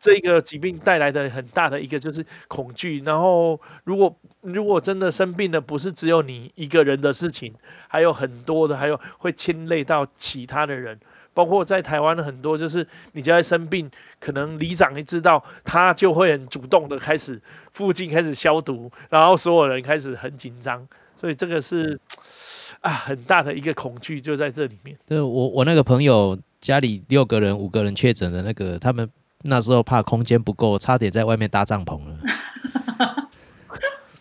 [0.00, 3.02] 这个疾病带来的很大的一个就是恐惧。
[3.04, 7.52] 然后，如果如果真的生病了，不是只有你一个人的事情，
[7.88, 10.98] 还有很多的，还有会牵累到其他的人。
[11.36, 17.38] 包括在台湾的很多，就是你家生病，可能里长一知道，他就会很主动的开始
[17.74, 20.88] 附近开始消毒，然后所有人开始很紧张，
[21.20, 22.00] 所以这个是
[22.80, 24.96] 啊很大的一个恐惧就在这里面。
[25.04, 29.06] 对我我那个朋友家里六个人五个人确诊的那个，他们
[29.42, 32.16] 那时候怕空间不够，差点在外面搭帐篷了，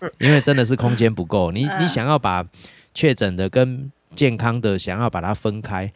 [0.19, 2.45] 因为真的是空间不够，你你想要把
[2.93, 5.89] 确诊的跟健康的想要把它分开。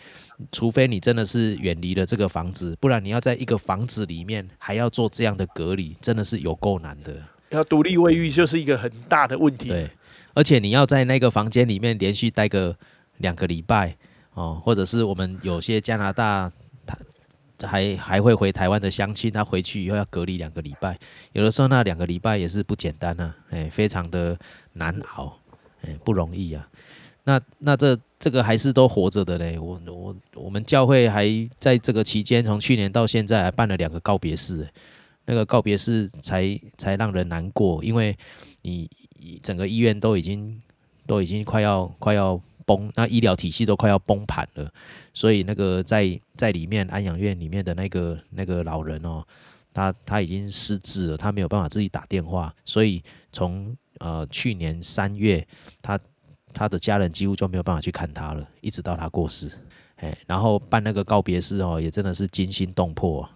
[0.52, 7.16] 除非你真的是远离了这个房子，不然你要在一个房子里面还要做这样的隔离，真的是有够难的。
[7.50, 9.68] 要独立卫浴就是一个很大的问题。
[9.68, 9.90] 对，
[10.34, 12.76] 而且你要在那个房间里面连续待个
[13.18, 13.96] 两个礼拜
[14.34, 16.52] 哦，或者是我们有些加拿大
[16.86, 20.98] 他还还会回台湾的乡亲，他回去以后要隔离两个礼拜，
[21.34, 24.38] 有的时候那两个礼拜也是不简单啊，哎，非常的
[24.74, 25.38] 难熬，
[25.82, 26.66] 哎，不容易啊。
[27.30, 34.68] 那那这这个还是都活着的嘞，我我我们教会还在这个期间，从去年到现在还办了两个告别式，
[35.26, 38.18] 那个告别式才才让人难过，因为
[38.64, 38.90] 你
[39.44, 40.60] 整个医院都已经
[41.06, 44.74] 都已经快要快要崩，那医疗体系都快要崩盘了，
[45.14, 49.24] 所以那个在在里面安养院里面的那个那个老人哦，
[49.72, 55.48] 他他已经失智了，他没有办法自己打电话，所以从呃去年三月，
[55.80, 56.00] 他
[56.54, 59.52] 他的家人几乎就没有办法去看他了，一直到他过世，
[59.96, 63.28] 哎，然后办那个告别式哦，也真的是惊心动魄，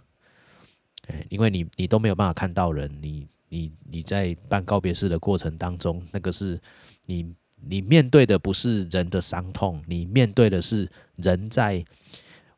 [1.07, 3.27] 哎，因为你你都没有办法看到人，你。
[3.49, 6.59] 你你在办告别式的过程当中，那个是
[7.05, 11.85] 你你面对的不是人的伤痛，你面对的是人在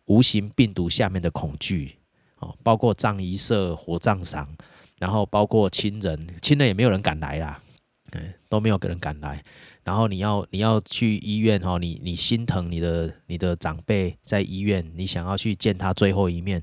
[0.06, 1.98] 无形病毒下面的恐惧
[2.40, 4.48] 哦，包括葬仪社、火葬场，
[4.98, 7.62] 然后包括亲人，亲人也没有人敢来啦，
[8.14, 9.44] 嗯，都没有个人敢来。
[9.86, 16.62] 然后你要你要去医院哈，你你心疼你的你的长辈在医院，你想要去见他最后一面，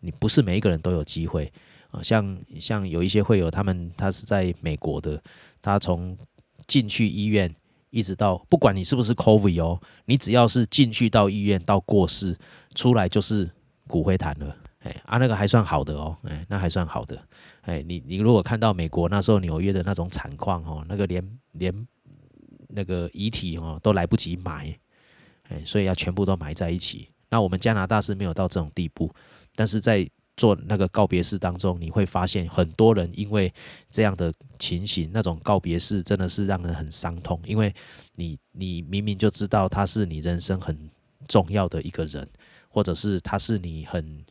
[0.00, 1.50] 你不是每一个人都有机会。
[1.92, 5.22] 啊，像像有一些会有他们，他是在美国的，
[5.62, 6.18] 他从
[6.66, 7.54] 进去医院
[7.90, 12.36] 一直到，不管你是不是 COVID 哦，你只要是进去到医院到过世，
[12.74, 13.48] 出来就是
[13.86, 17.16] 骨灰坛了，哎啊，那个还算好的哦，哎，那还算好的，
[17.60, 21.86] 哎，你你如果看到美国那时候纽约的那种惨况哦，那个连连
[22.74, 24.74] 那个遗体哦都来不及埋，
[25.48, 27.08] 哎，所以要全部都埋在一起。
[27.30, 29.12] 那我们加拿大是没有到这种地步，
[29.54, 33.52] 但是在做那个告别式当中，你会发现很多人因为
[33.90, 37.40] 这样的情形，那种告别式真的是让人很伤痛。
[37.44, 37.72] 因为
[38.16, 40.76] 你你明明就知道他是你人生很
[41.28, 42.28] 重要的一个人，
[42.68, 44.24] 或者是他是你很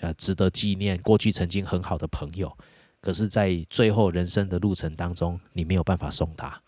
[0.00, 2.50] 呃值得纪念过去曾经很好的朋友，
[3.00, 6.60] 可是，在最后人生的路程当中，你没有办法送他。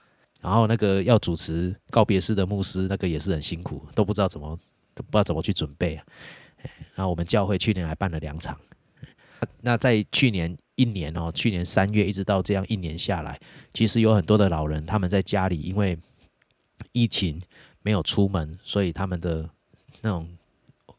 [0.43, 4.59] 然后那个要主持告别式的牧师，那个也是很辛苦，都不知道怎么
[4.95, 6.05] 都不知道怎么去准备啊。
[6.95, 8.59] 然后我们教会去年还办了两场，
[9.61, 13.41] 那在去年一年哦，去年三月一直到这样一年下来，
[13.73, 15.97] 其实有很多的老人他们在家里，因为
[16.91, 17.41] 疫情
[17.81, 19.49] 没有出门，所以他们的
[20.01, 20.29] 那种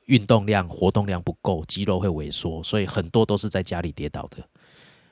[0.06, 4.38] 运动量、活动量不够，肌肉会萎缩，所以很多都是在家里跌倒的。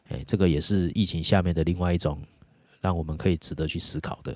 [0.10, 2.22] 哎，这个也是疫情下面的另外一种
[2.82, 4.36] 让我们可以值得去思考的。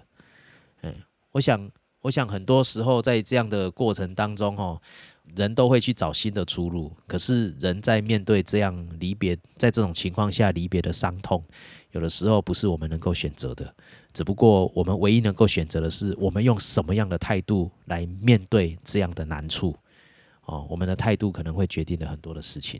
[0.83, 0.95] 嗯，
[1.31, 1.69] 我想，
[2.01, 4.81] 我想很多时候在这样的过程当中哦。
[5.35, 11.43] 人都会去找新的出路，可是人在面对这样离别，在这种情况下离别的伤痛，
[11.93, 13.73] 有的时候不是我们能够选择的。
[14.13, 19.75] 只不过我们唯一能够选择的是，我们用什么样的态度来面对这样的难处。
[20.45, 22.79] 哦，我们的态度可能会决定了很多的事情。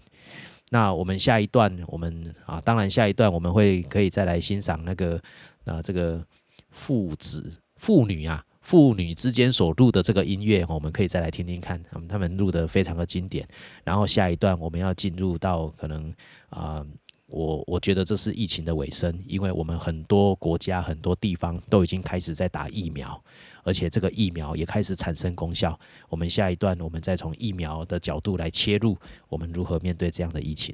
[0.70, 5.20] 那我们下一段，我们啊，当然下一段我们会可以再来欣赏那个
[5.66, 6.26] 啊，这个
[6.72, 8.44] 父子父女啊。
[8.62, 13.48] 父女之间所录的这个音乐，我们可以再来听听看，他们他们录的非常的经典。
[13.84, 16.12] 然后下一段我们要进入到可能
[16.50, 16.84] 啊，
[17.28, 23.24] 我我觉得这是疫情的尾声，因为我们很多国家很多地方都已经开始在打疫苗，
[23.64, 25.80] 而且这个疫苗也开始产生功效。
[26.10, 28.98] 我们下一段我们再从疫苗的角度来切入，
[29.30, 30.74] 我们如何面对这样的疫情。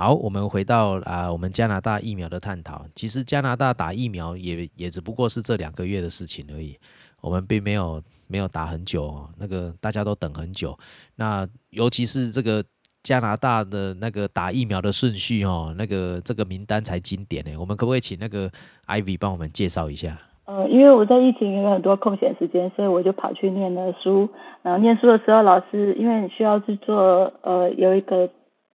[0.00, 2.86] 好，我们回到啊、我们加拿大疫苗的探讨。
[2.94, 6.74] 其实加拿大打疫苗也也只不过是这两个月的事情而已，
[7.20, 10.74] 我们并没有没有打很久、那个大家都等很久。
[11.16, 12.64] 那尤其是这个
[13.02, 17.54] 加拿大的那个打疫苗的顺序哦，那个这个名单才经典呢。
[17.58, 18.50] 我们可不可以请那个
[18.86, 20.18] Ivy 帮我们介绍一下？
[20.46, 24.30] 呃，因为我在疫情有很多空闲时间，所以我就跑去念了书。
[24.62, 28.30] 然后念书的时候，老师因为需要去做呃有一个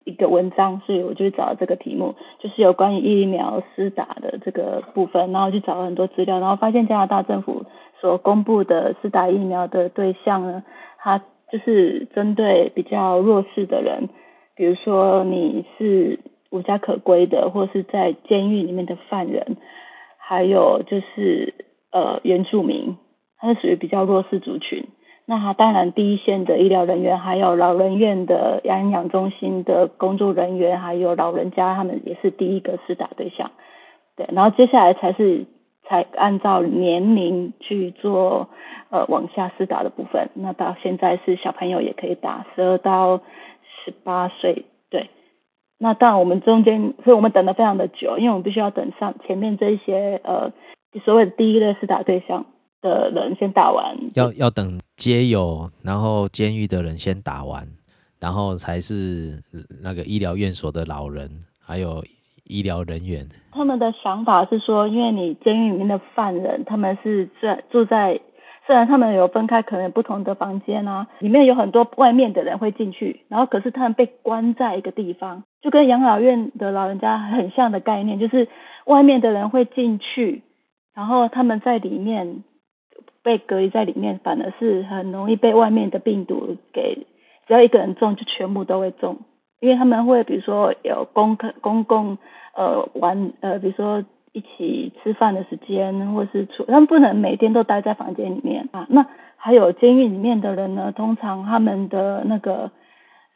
[0.05, 7.65] 一个文章，所以我就找了这个题目，就是有关于疫苗施打的这个部分，然后去找了很多资料，然后发现加拿大政府
[7.99, 10.63] 所公布的施打疫苗的对象呢，
[10.99, 11.17] 它
[11.51, 14.09] 就是针对比较弱势的人，
[14.55, 16.19] 比如说你是
[16.51, 19.57] 无家可归的，或是在监狱里面的犯人。
[20.17, 21.53] 还有就是
[21.91, 22.97] 呃原住民，
[23.37, 24.85] 它是属于比较弱势族群。
[25.27, 33.51] 那它当然第一线的医疗人员，还有老人院的养养中心的工作人员，还有老人家，他们也是第一个施打对象。
[34.15, 35.45] 对，然后接下来才是
[35.87, 38.49] 才按照年龄去做
[38.89, 40.29] 呃往下施打的部分。
[40.35, 43.21] 那到现在是小朋友也可以打，十二到
[43.83, 45.09] 十八岁，对。
[45.77, 50.53] 那当然，我们中间，所以我们等的非常的久，因为我们必须要等上前面这一些呃
[51.03, 52.45] 所谓的第一类施打对象
[52.85, 57.67] 的人先打完，要要等街友，然后监狱的人先打完，
[58.19, 59.41] 然后才是
[59.81, 61.27] 那个医疗院所的老人，
[61.59, 62.03] 还有
[62.45, 63.27] 医疗人员。
[63.51, 68.19] 他们的想法是说，因为你监狱里面的犯人，他们是在住在，
[68.67, 78.47] 虽然他们有分开，可能有不同的房间啊，里面有很多外面的人会进去，然后可是他们被关在一个地方，就跟养老院的老人家很像的概念，就是
[78.85, 80.43] 外面的人会进去，
[80.93, 82.43] 然后他们在里面
[83.25, 87.07] 被隔离在里面，反而是很容易被外面的病毒给，
[87.47, 89.17] 只要一个人中，就全部都会中，
[89.59, 92.19] 因为他们会比如说有公公共
[92.53, 98.85] 呃玩呃，比如说一起吃饭的时间，或是出，他们不能每天都待在房间里面啊。
[98.89, 99.07] 那
[99.37, 102.69] 还有监狱里面的人呢，通常他们的那个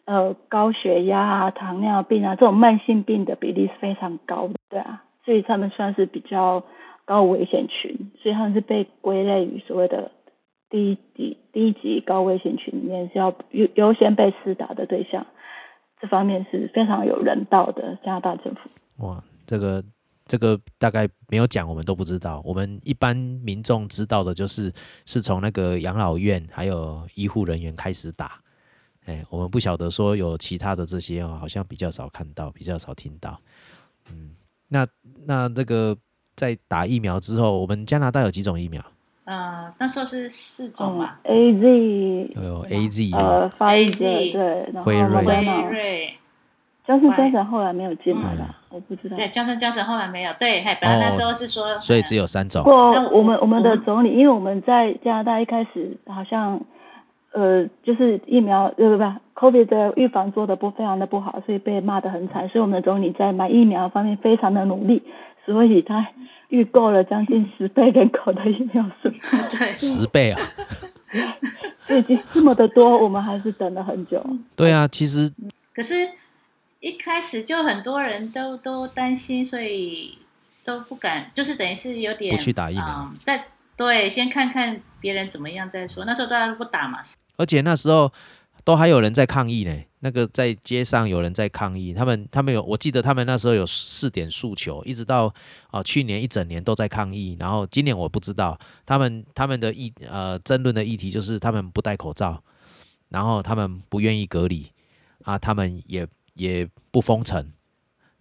[0.05, 6.63] 呃高血压啊、糖尿病啊这种慢性病的比例是非常高的，对啊，所以他们算是比较
[7.09, 10.11] 高危险群，所以他们是被归类于所谓的
[10.69, 15.25] 低级低级高危险群里面，是要优优先被施打的对象。
[15.99, 18.69] 这方面是非常有人道的加拿大政府。
[18.97, 19.83] 哇，这个
[20.27, 22.43] 这个大概没有讲，我们都不知道。
[22.45, 24.71] 我们一般民众知道的就是
[25.07, 28.39] 是从那个养老院还有医护人员开始打。
[29.05, 33.41] 哎，我们不晓得说有其他的这些哦，好像比较少看到，比较少听到。
[34.11, 34.35] 嗯，
[34.67, 34.87] 那
[35.25, 35.97] 那这个
[36.39, 38.81] 在打疫苗之后，我们加拿大有几种疫苗？
[39.25, 45.25] 呃，那时候是四种嘛，A Z 有 A Z 呃哦，，Pfizer 对，然后辉瑞。
[45.25, 46.13] 辉瑞，
[46.87, 48.37] 江森江森后来没有进来嗯。
[48.39, 49.15] 了，我不知道。
[49.17, 52.63] 对，江森江森后来没有，对，嘿，本来那时候是说，所以只有三种。
[52.63, 52.71] 不。
[52.71, 56.59] 过我们我们的总理，因为我们在加拿大一开始好像
[57.33, 59.03] 呃就是疫苗呃不不
[59.39, 65.03] COVID 的预防做的不非常的不好，所以被骂得很惨，所以我们的总理在买疫苗方面非常的努力，
[65.49, 66.07] 所以他
[66.49, 69.09] 预购了将近十倍人口的疫苗数，
[69.57, 70.39] 对， 十倍啊！
[71.87, 74.23] 所以其实这么的多，我们还是等了很久。
[74.55, 75.31] 对啊，其实
[75.73, 75.95] 可是
[76.79, 80.17] 一开始就很多人都都担心，所以
[80.63, 83.45] 都不敢，就是等于是有点不去打疫苗嗯在
[83.75, 86.05] 对，先看看别人怎么样再说。
[86.05, 86.99] 那时候大家都不打嘛，
[87.37, 88.11] 而且那时候
[88.69, 89.75] 都还有人在抗议呢。
[90.01, 95.33] 那个在街上有人在抗议，他们他们有，我记得他们那时候有四点诉求，一直到
[95.71, 98.55] 啊、去年一整年都在抗议，然后今年我不知道
[98.85, 102.43] 他们他们的议呃争论的议题就是他们不戴口罩，
[103.09, 104.71] 然后他们不愿意隔离
[105.23, 107.51] 啊，他们也也不封城，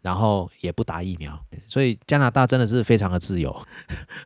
[0.01, 1.39] 然后也不打疫苗，
[1.69, 3.55] 所以加拿大真的是非常的自由，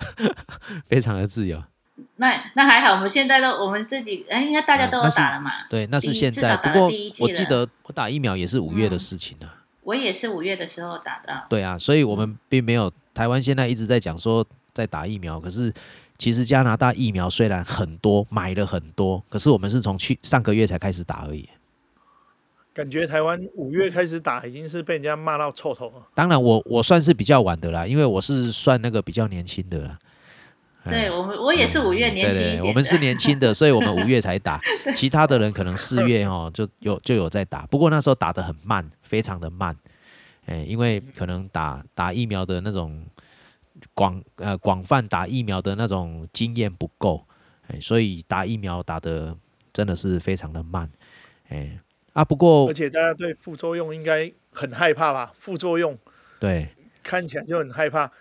[0.86, 1.60] 非常的自由。
[2.16, 5.50] 那那还好，我们现在都我们自己哎，应该大家都有打了嘛。
[5.68, 6.56] 对，那是现在。
[6.56, 6.90] 不过
[7.20, 9.60] 我记得我打疫苗也是五月的嗯事情啊。
[9.82, 15.72] 我也是五月的时候打的，对啊，所以我们并没有台湾现在一直在讲说在打疫苗，可是
[16.16, 21.48] 其实加拿大疫苗虽然很多，买了很多，可是我们是从去上个月才开始打而已。
[22.72, 26.06] 感觉台湾五月开始打，已经是被人家骂到臭头了。
[26.14, 29.98] 当然我，我算是比较晚的啦，因为我是算那个比较年轻的啦。
[30.84, 32.56] 哎对我们我也是五月年轻一点的。
[32.56, 34.60] 对对，我们是年轻的，所以我们五月才打，
[34.94, 39.76] 其他的人可能四月哦就有就有在打，不过那时候打得很慢，非常的慢，
[40.46, 43.04] 哎，因为可能打打疫苗的那种
[43.94, 47.24] 广呃广泛打疫苗的那种经验不够，
[47.68, 49.36] 哎，所以打疫苗打的
[49.72, 50.90] 真的是非常的慢，
[51.48, 51.78] 哎。
[52.12, 55.32] 啊，不过而且大家对副作用应该很害怕吧？
[55.38, 55.96] 副作用
[56.38, 56.68] 对。
[57.02, 58.12] 看起来就很害怕。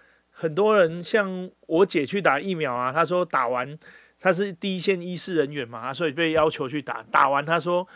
[0.42, 3.78] 很多人像我姐去打疫苗啊，她说打完
[4.20, 7.04] 她是第一线医师人员嘛，所以被要求去打。
[7.12, 7.88] 打完她说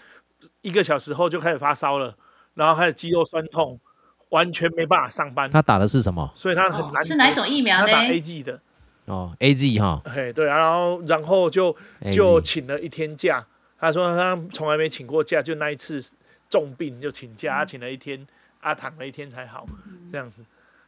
[0.62, 2.16] 一个小时后就开始发烧了，
[2.54, 3.80] 然后开始肌肉酸痛，
[4.30, 6.32] 完全没办法上班，她打的是什么？
[6.36, 8.62] 所以她很难、哦是哪一种疫苗她打呢 A G 的，
[9.06, 11.76] 哦，A G 哈嘿，对啊，然后然后就
[12.12, 13.44] 就请了一天假。
[13.80, 16.00] 她说她从来没请过假，就那一次
[16.48, 18.28] 重病就请假，他请了一天，
[18.62, 19.66] 啊躺了一天才好，
[20.12, 20.46] 这样子。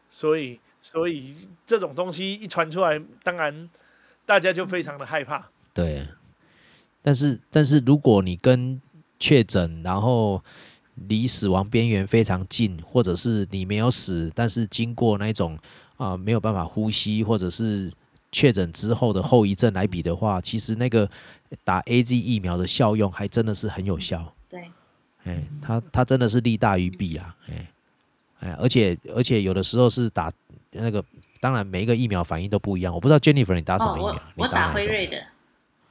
[0.10, 3.70] 所以所以这种东西一传出来，当然
[4.26, 5.50] 大家就非常的害怕。
[5.74, 6.08] 对，
[7.02, 8.82] 但是但是如果你跟
[9.20, 10.44] 确诊，然后
[11.08, 15.58] 离死亡边缘非常近，或者是你没有死，但是经过那种
[15.98, 17.92] 啊、没有办法呼吸，或者是
[18.32, 21.10] 确诊之后的后遗症来比的话，其实那个
[21.64, 24.34] 打 A Z 疫苗的效用还真的是很有效。
[24.48, 24.72] 对，
[25.24, 27.72] 哎，它它真的是利大于弊啊，哎
[28.42, 30.32] 哎，而且而且有的时候是打
[30.82, 31.04] 那个，
[31.40, 32.94] 当然每一个疫苗反应都不一样。
[32.94, 34.14] 我不知道 Jennifer 你打什哦，么疫苗？
[34.36, 35.22] 我我打辉瑞的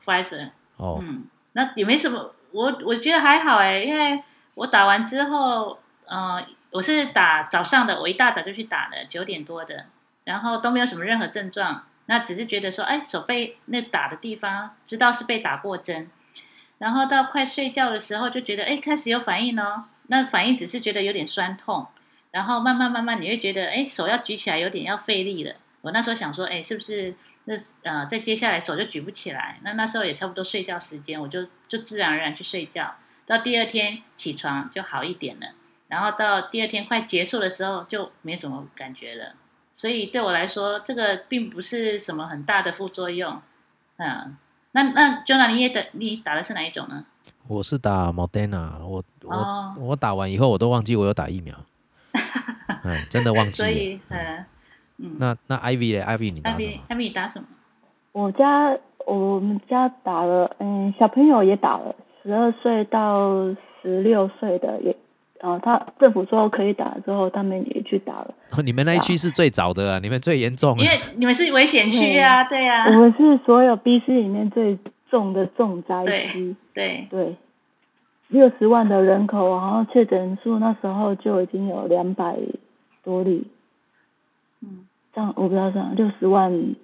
[0.05, 4.23] Pfizer，哦，嗯，那也没什么，我我觉得还好哎，因为
[4.55, 9.87] 我打完之后，呃，我是打早上的，我一大早就去打了，九点多的，
[10.25, 16.11] 然后都没有什么任何症状，那只是觉得说，哎，手背那打的地方知道是被打过针，
[16.79, 21.87] 然后到快睡觉的时候就觉得，哎，开始有反应哦，那反应只是觉得有点酸痛，
[22.37, 25.55] 然后慢慢慢慢你会觉得，哎，手要举起来有点要费力了。
[25.81, 27.15] 我那时候想说，哎，是不是
[27.47, 29.59] 那呃，再接下来手就举不起来？
[29.63, 32.95] 那那时候也差不多睡觉时间，我就就自然而然去睡觉。
[33.25, 35.47] 到第二天起床就好一点了，
[35.89, 39.33] 然后到第二天快结束的时候就没什么感觉了。
[39.75, 43.41] 所以对我来说，这个并不是什么很大的副作用。
[43.97, 44.37] 嗯，
[44.73, 47.07] 那那 Jonah 你也打你打的是哪一种呢？
[47.49, 51.57] 我是打 Moderna，我我、哦我打完以后我都忘记我有打疫苗，
[52.87, 53.69] 嗯，真的忘记了。
[53.69, 54.45] 所以嗯
[54.99, 57.47] 嗯，那那 Ivy 嘞，Ivy 你打什么？？Ivy 你打什么？
[58.13, 64.97] 我家我们家打了，嗯，小朋友也打了，十二岁到十六岁的也，
[65.39, 68.35] 然后他政府说可以打之后，他们也去打了。
[68.57, 70.89] 哦你们那一区是最早的啊，你们最严重啊因。
[70.89, 74.79] 为你们是危险区啊，对啊我，们是所有 BC 里面最
[75.11, 77.37] 重的重灾区，对，对，
[78.29, 82.35] 六十万的人口，然后确诊数那时候就已经有两百
[83.07, 83.47] 多例，
[84.61, 86.75] 嗯，这样我不知道这样六十万，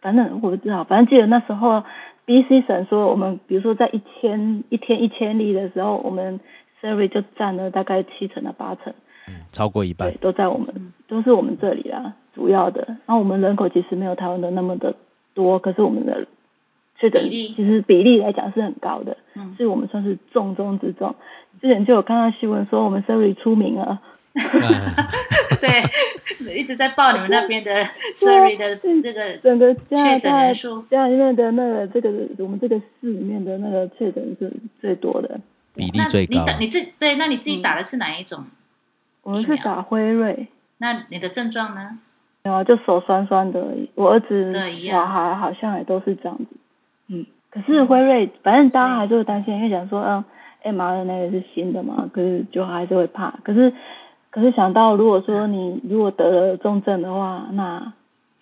[0.00, 1.84] 反正我不知道，反正记得那时候
[2.26, 6.40] BC 省说我们，比如说在一千一天一千例的时候，我们
[6.80, 8.94] Surrey 就占了大概七成到八成，
[9.28, 10.18] 嗯超过一半对，。
[10.18, 12.84] 都在我们都是我们这里啦，主要的。
[12.88, 14.94] 然后我们人口其实没有台湾的那么的
[15.34, 16.26] 多，可是我们的
[16.98, 21.14] 确诊比例其实比例来讲是很高的，嗯所以我们算是重中之重。
[21.60, 24.08] 之前就有看到新闻说我们 Surrey 出名了，嗯
[25.60, 27.82] 对，一直在报你们那边的
[28.16, 29.02] Surrey 的这
[29.56, 30.82] 个确诊大人数。
[30.90, 35.40] 家里面的那个这个我们这个市里面的那个确诊是最多的。
[35.74, 36.40] 比例那最高。
[36.40, 38.44] 你打你自对，那你自己打的是哪一种？
[39.22, 41.98] 我们是打辉瑞，那你的症状呢？
[42.44, 43.90] 有啊就手酸酸的而已。
[43.94, 44.54] 我儿子
[44.88, 46.46] 小孩好像也都是这样子。
[47.08, 50.24] 嗯，可是辉瑞，反正大家还是会担心，因为讲说，嗯
[50.74, 53.34] ，mRNA 是新的嘛，可是就还是会怕。
[53.42, 53.72] 可是
[54.30, 57.92] 可是想到如果说你如果得了重症的话，那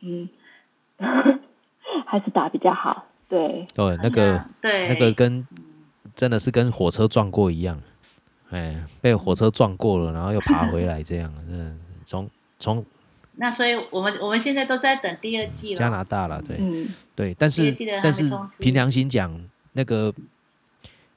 [0.01, 0.29] 嗯，
[2.07, 3.05] 还是打比较好。
[3.29, 4.89] 对，对，那个对。
[4.89, 5.47] 那个跟
[6.15, 7.81] 真的是跟火车撞过一样，
[8.51, 12.29] 哎，被火车撞过了，然后又爬回来，这样， 嗯，从
[12.59, 12.85] 从
[13.39, 15.79] 那所以我们我们现在都在等第二季了。
[15.79, 16.57] 加拿大了，对。
[16.59, 19.31] 嗯，对，但是但是凭良心讲，
[19.73, 20.13] 那个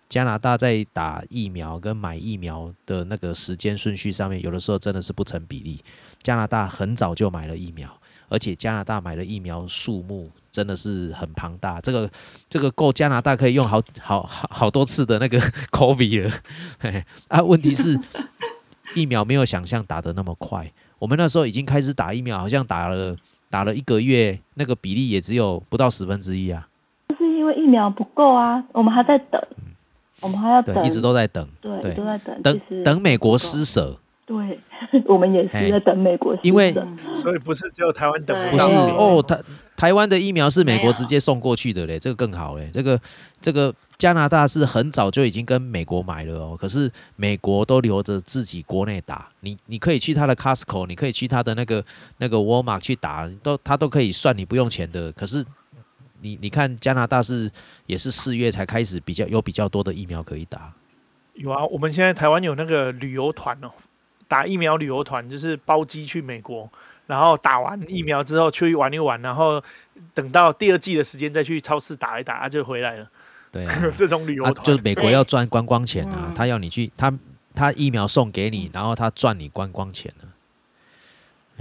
[0.10, 5.84] 加拿大在打疫苗跟买疫苗的那个时间顺序上面，有的时候真的是不成比例。
[6.24, 7.88] 加拿大很早就买了疫苗，
[8.28, 12.10] 而且加拿大买的疫苗数目真的是很庞大，这个
[12.50, 15.40] 这个够加拿大可以用好好好好多次的那个
[15.72, 16.32] COVID 了。
[16.80, 17.98] 嘿 嘿啊，问题是
[18.96, 20.70] 疫苗没有想象打得那么快。
[20.98, 23.16] 我们那时候已经开始打疫苗，好像打了
[23.50, 26.68] 打了一个月，那个比例也只有不到十分之一啊。
[27.08, 29.42] 就是因为疫苗不够啊，我们还在等，
[30.22, 34.60] 我们还要等，一直都在等，对对都在等，等等美国施舍，对，
[35.08, 39.42] 我们也是在等美国施因为舍所以不是只有台湾等不是哦，台
[39.76, 42.70] 台湾的疫苗是美国直接送过去的嘞，这个更好嘞。
[42.74, 43.00] 这个
[43.40, 49.30] 这个加拿大是很早就已经跟美国买了哦，可是美国都留着自己国内打。
[49.40, 51.84] 你你可以去他的 Costco，你可以去他的那个
[52.18, 55.12] 那个 Walmart 去打，都他都可以算你不用钱的。
[55.14, 55.44] 可是
[56.22, 57.50] 你你看加拿大是
[57.86, 60.74] 也是四月才开始比较有比较多的疫苗可以打。
[61.34, 63.72] 有啊，我们现在台湾有那个旅游团哦，
[64.28, 66.70] 打疫苗旅游团，就是包机去美国，
[67.08, 69.64] 然后打完疫苗之后去玩一玩，然后
[70.14, 73.10] 等到第二季的时间再去超市打一打，啊就回来了。
[73.52, 77.12] 对啊， 这种旅游啊，团，就是美国要赚观光钱啊嗯，他要你去，他
[77.56, 80.29] 他疫苗送给你，然后他赚你观光钱呢。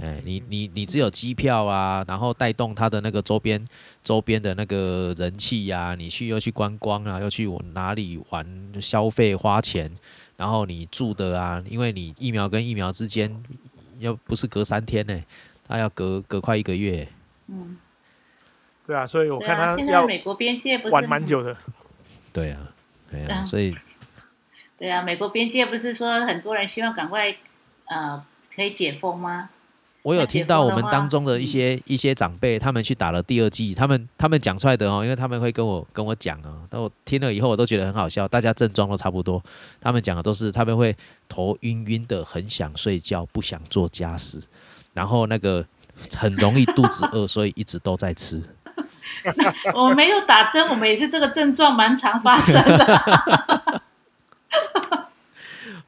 [0.01, 3.63] 哎，你你你只有机票啊，然后带动他的那个周边
[4.01, 8.45] 周边的那个人气呀、你去又去观光啊，又去我哪里玩
[8.81, 9.91] 消费花钱，
[10.37, 13.43] 然后你住的啊，因为你疫苗跟疫苗之间
[13.99, 15.21] 又不是隔三天呢、
[15.67, 17.05] 他要隔隔快一个月。
[17.47, 17.77] 嗯，
[18.87, 21.57] 对啊，所以我看他要现在美国边界不是玩蛮久的。
[22.31, 22.59] 对啊，
[23.11, 23.75] 对啊，嗯所以
[24.77, 27.35] 对啊，美国边界不是说很多人希望赶快
[27.87, 28.23] 呃
[28.55, 29.49] 可以解封吗？
[30.01, 39.43] 我有听到我们当中的一些一些长辈，他们去打了第二剂，他们他们讲出来的哦，因为他们会跟我跟我讲啊，但我听了以后我都觉得很好笑，大家症状都差不多，
[39.81, 40.95] 他们讲的都是他们会
[41.27, 44.41] 头晕晕的，很想睡觉，不想做家事，
[44.93, 45.65] 然后那个
[46.15, 48.41] 很容易肚子饿，所以一直都在吃。
[49.75, 53.81] 我没有打针，我们也是这个症状蛮常发生的。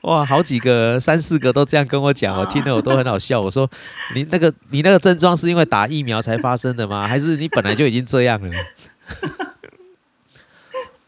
[0.01, 3.39] 哇，好几个三四个都这样跟我讲，我哦听了我都很好笑。
[3.39, 3.69] 我说
[4.15, 7.05] 你那个你那个症状是因为打疫苗才发生的吗？
[7.07, 8.51] 还是你本来就已经这样了？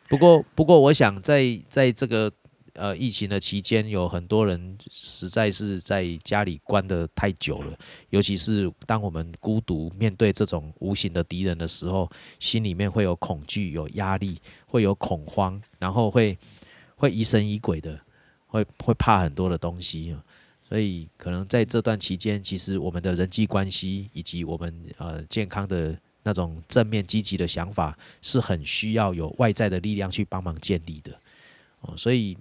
[0.08, 2.32] 不 过不过，我想在在这个
[2.74, 7.74] 呃疫情的期间，有很多人实在是在家里关的太久了，
[8.12, 12.08] 尤其是当我们孤独面对这种无形的敌人的时候，
[12.40, 16.38] 心里面会有恐惧、有压力，会有恐慌，然后会
[16.96, 18.00] 会疑神疑鬼的。
[18.54, 20.16] 会会怕很多的东西，
[20.70, 31.12] 所以可能在这段期间，其实我们的人际关系以及我们呃健康的那种正面积极的想法，是很需要有外在的力量去帮忙建立的
[31.82, 31.98] 哦。
[31.98, 32.38] 所以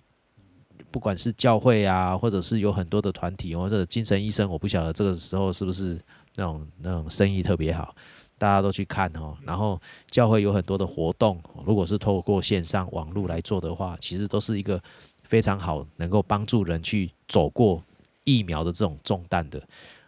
[0.91, 5.99] 不管是教会啊，或者是有很多的团体或者精神医生，我不晓得这个时候是不是
[6.35, 7.97] 那种那种生意特别好，
[8.37, 9.35] 大家都去看哦。
[9.47, 14.79] 然后教会有很多的活动，如果是透过线上网络来做的话，其实都是一个。
[15.23, 17.83] 非常好，能够帮助人去走过
[18.25, 19.61] 疫苗的这种重担的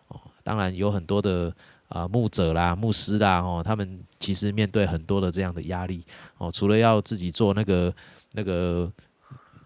[0.09, 0.21] 哦。
[0.43, 1.55] 当然有很多的
[1.89, 6.05] 啊、牧者啦、牧师啦哦，他们其实面对很多的这样的压力
[6.39, 7.95] 哦，除了要自己做那个
[8.33, 8.91] 那个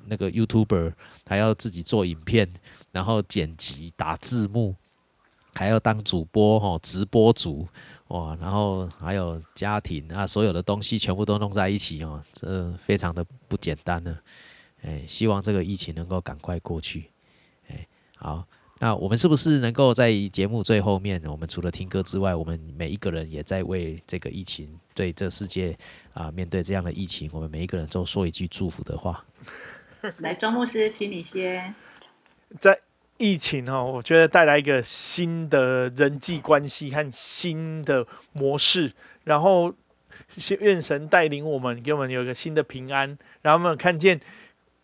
[0.06, 0.92] 那个 YouTuber，
[1.26, 2.48] 还要自己做影片，
[2.92, 4.74] 然后剪辑、打字幕，
[5.54, 7.66] 还要当主播哦，直播主
[8.08, 14.18] 哇，然后还有家庭啊，所有的东西全部都弄在一起哦，这非常的不简单呢。
[14.82, 17.10] 哎，希望这个疫情能够赶快过去。
[17.68, 18.46] 哎，好，
[18.78, 25.76] 那我们是不是能够在节目最后面，我们除了听歌之外，我们每一个人也在为这个疫情，对这世界
[26.14, 29.24] 啊，面对这样的疫情，我们每一个人都说一句祝福的话。
[30.18, 31.74] 来，庄牧师，请你先。
[32.60, 32.78] 在
[33.16, 38.92] 疫情哦，我觉得带来一个新的人际关系和新的模式，
[39.24, 39.74] 然后
[40.60, 44.20] 愿神带领我们，给我们有一个新的平安，然后我们看见。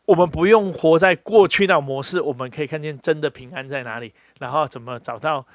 [0.07, 5.47] 我们不用活在过去那模式，我们可以看见真的平安在哪里，然后怎么找到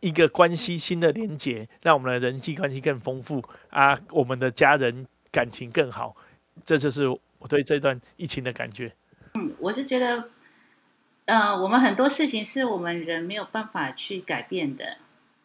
[0.00, 6.16] 一个关系新的连接，让我们的人际关系更丰富啊，我们的家人感情更好。
[6.64, 8.92] 这就是我对这段疫情的感觉。
[9.34, 10.30] 嗯我是觉得，
[11.26, 14.96] 呃，我们很多事情是我们人没有办法去改变的。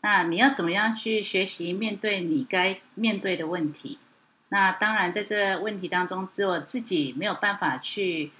[0.01, 3.99] 那你要怎么样去学习面对你该面对的问题？
[4.53, 8.31] 那当然，在这问题当中，只有自己没有办法去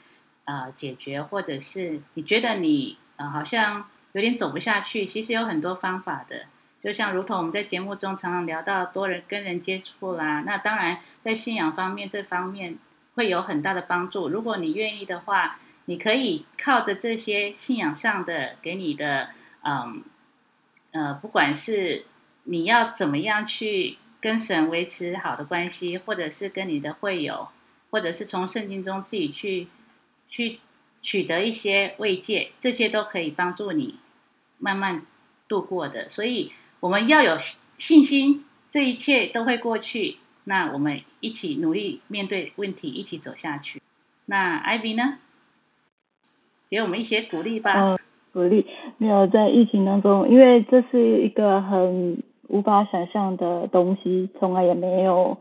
[0.46, 6.46] 呃解决，或者是你觉得你呃好像有点走不下去，其实有很多方法的。
[6.84, 12.78] 就像如同我们在节目中常常聊到多人跟人接触啦，那当然在信仰方面这方面
[13.16, 14.30] 会有很大的帮助。
[14.30, 19.30] 如果你愿意的话，你可以靠着这些信仰上的给你的，
[19.64, 20.04] 嗯，
[20.92, 22.06] 呃，不管是
[22.44, 27.50] 你要怎么样去跟神维持好的关系，或者是跟你的会友，
[27.92, 29.68] 或者是从圣经中自己去
[30.30, 30.60] 去
[31.02, 34.00] 取得一些慰藉，这些都可以帮助你
[34.58, 35.06] 慢慢
[35.48, 36.08] 度过的。
[36.08, 36.54] 所以。
[36.84, 37.38] 我们要有
[37.78, 40.18] 信心，这一切都会过去。
[40.44, 43.82] 那我们一起努力面对问题，一起走下去。
[44.26, 45.20] 那艾比呢？
[46.70, 47.96] 给我们一些鼓励吧。
[48.34, 48.68] 鼓励
[48.98, 55.38] 没有在疫情当中，因为这是一个很无法想象的东西，从来也没有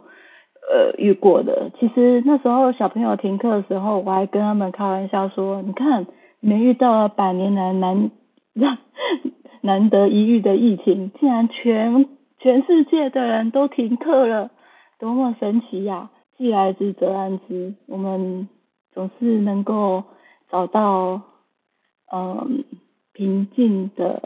[0.73, 1.71] 呃遇过的。
[1.79, 6.07] 其实那时候小朋友停课的时候，我还跟他们开玩笑说：“你看，
[6.41, 8.11] 你们遇到了百年来难。”
[9.65, 12.09] 难得一遇的疫情，竟然全
[12.41, 14.51] 全世界的人都停课了，
[14.99, 16.11] 多么神奇呀！
[16.37, 18.49] 既来之则安之，我们
[18.93, 20.03] 总是能够
[20.51, 21.23] 找到
[22.13, 22.65] 嗯
[23.13, 24.21] 平静的，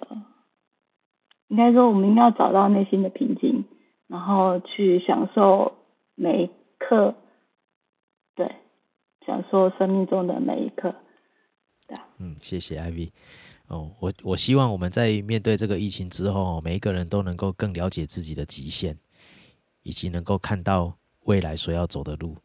[1.48, 3.64] 应该说我们应该找到内心的平静，
[4.06, 5.76] 然后去享受
[6.14, 7.14] 每一刻，
[8.34, 8.50] 对，
[9.26, 10.94] 享受生命中的每一刻。
[11.86, 13.10] 对嗯，谢谢 Ivy。
[13.68, 18.96] 哦，我我希望我们在面对这个疫情之后，每一个人都能够更了解自己的极限，
[19.82, 22.36] 以及能够看到未来所要走的路。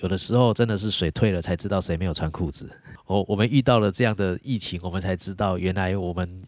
[0.00, 2.68] 有的时候真的是水退了才知道谁没有穿裤子。
[3.06, 6.42] 哦，我们遇到了这样的疫情，我们才知道原来我们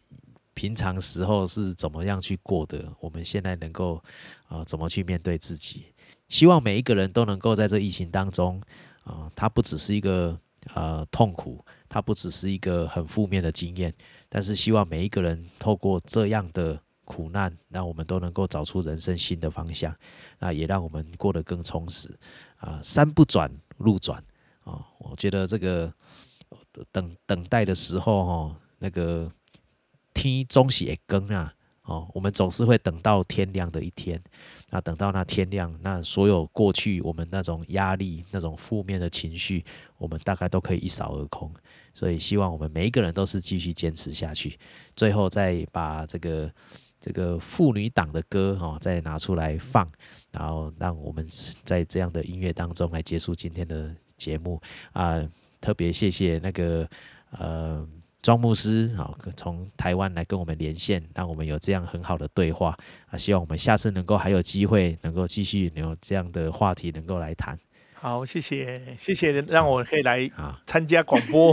[0.54, 2.92] 平常时候是怎么样去过的。
[3.00, 4.02] 我们现在能够
[4.48, 5.86] 啊，怎么去面对自己？
[6.28, 8.60] 希望每一个人都能够在这疫情当中
[9.04, 10.38] 啊，它不只是一个
[10.74, 11.64] 呃痛苦。
[11.88, 13.92] 它不只是一个很负面的经验，
[14.30, 19.94] 但是希望每一个人透过这样的苦难，让我们都能够找出人生新的方向，
[20.38, 22.08] 那也让我们过得更充实。
[22.56, 24.24] 啊，山不转路转
[24.64, 25.92] 啊，我觉得这个
[26.90, 29.30] 等等待的时候，哈，那个
[30.14, 31.54] 天终是会更啊。
[31.82, 34.20] 哦，我们总是会等到天亮的一天，
[34.70, 39.64] 那等到那天亮，那所有过去我们那种压力、那种负面的情绪，
[39.98, 41.52] 我们大概都可以一扫而空。
[41.92, 44.56] 所以，希望我们每一个人都是继续坚持下去。
[44.94, 46.48] 最后，再把这个
[47.00, 49.90] 这个妇女党的歌哈，再拿出来放，
[50.30, 51.26] 然后让我们
[51.64, 55.20] 在这样的音乐当中来结束今天的节目啊！
[55.60, 56.88] 特别谢谢那个
[57.32, 57.84] 呃。
[58.22, 62.78] 庄牧师，啊，从台湾来跟我们连线，让我们有这样很好的对话
[63.10, 63.18] 啊！
[63.18, 67.58] 希望我们下次能够还有机会，能够继续有这样的话题能够来谈。
[67.94, 70.30] 好，谢谢，谢谢，让我可以来
[70.64, 71.52] 参加广播，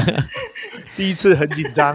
[0.94, 1.94] 第一次很紧张。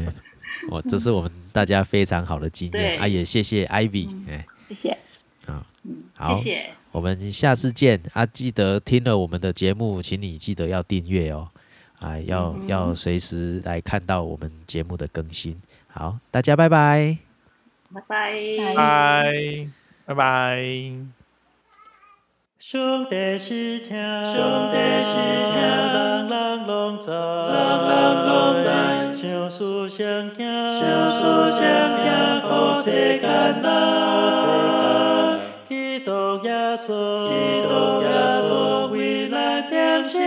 [0.68, 3.08] 我这是我们大家非常好的经验啊！
[3.08, 4.98] 也谢谢 Ivy，哎，谢谢，
[5.46, 5.66] 啊，
[6.14, 8.26] 好，谢谢，我们下次见啊！
[8.26, 11.48] 记得听了我们的节目，请你记得要订阅哦。
[12.00, 15.56] 啊，要要随时来看到我们节目的更新。
[15.88, 17.16] 好，大家拜拜，
[17.92, 18.34] 拜拜，
[18.74, 19.66] 拜
[20.06, 20.62] 拜拜。
[22.58, 25.14] 兄弟是听，兄弟是
[25.52, 28.64] 听，人人拢知，人人拢知，
[29.14, 30.44] 相思相敬，
[30.78, 31.60] 相思相
[32.02, 33.22] 敬，好世间
[33.62, 33.64] 人。
[35.68, 36.10] 基督
[36.44, 37.32] 耶稣，基
[37.62, 38.06] 督耶
[38.42, 39.34] 稣，为咱
[39.70, 40.18] 定心。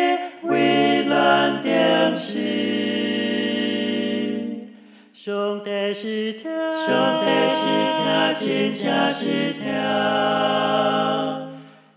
[5.90, 6.44] 上帝是听，
[6.86, 7.66] 上帝是
[7.98, 8.06] 听，
[8.38, 9.24] 真正是
[9.54, 9.64] 听。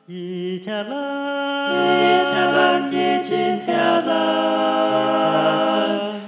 [0.07, 0.91] 伊听咱，
[1.69, 1.77] 伊
[2.33, 3.67] 听咱，伊真听
[4.07, 4.09] 咱。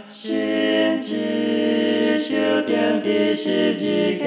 [0.09, 2.35] 心志修
[2.67, 3.83] 定的十字
[4.19, 4.25] 架，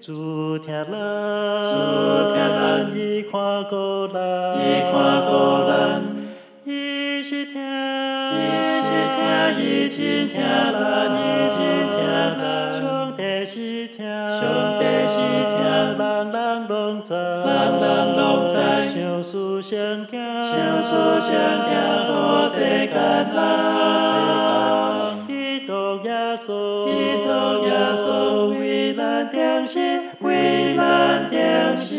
[0.00, 0.92] 主听咱，
[1.62, 1.68] 主
[2.34, 3.30] 听咱，伊看
[3.68, 4.18] 过咱，
[4.52, 5.22] 伊看
[9.18, 9.28] 听。
[9.58, 11.58] 已经听了，已经
[11.88, 11.98] 听
[12.38, 12.82] 了，上
[13.16, 15.58] 帝是听，上帝是听，
[15.98, 15.98] 人
[16.30, 17.48] 人拢知，人
[17.80, 18.54] 人拢知，
[18.88, 20.12] 相思相敬，
[20.42, 21.30] 相思相
[21.68, 21.72] 敬，
[22.06, 22.94] 好世间
[23.34, 23.36] 人。
[25.26, 25.30] 基
[25.66, 25.72] 督
[26.04, 26.90] 耶稣，基
[27.24, 27.28] 督
[27.64, 28.08] 耶稣，
[28.58, 28.98] 为咱
[29.30, 31.96] 定心，为咱定心。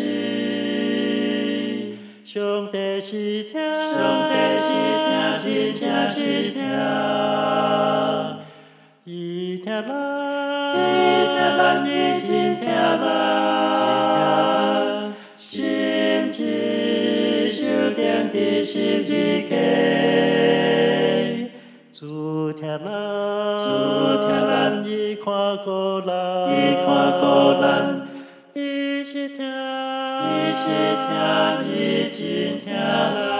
[2.23, 3.59] 上帝是听，
[3.93, 4.67] 上帝是
[5.79, 6.61] 听，真正是听。
[9.05, 9.89] 伊听咱，
[10.75, 10.77] 伊
[11.29, 13.07] 听咱，伊真听咱，
[15.37, 17.63] 心志修
[17.95, 19.13] 定伫十字
[19.49, 19.55] 架。
[21.91, 22.85] 主听咱，
[23.57, 23.63] 主
[24.19, 25.25] 听咱，伊看
[25.63, 26.11] 顾咱，
[26.51, 26.87] 伊看
[27.19, 27.23] 顾
[27.61, 27.65] 咱，
[28.53, 30.65] 伊是听，伊是
[30.99, 31.07] 听，
[31.71, 31.73] 伊
[32.11, 32.19] 真
[32.59, 33.38] 听咱。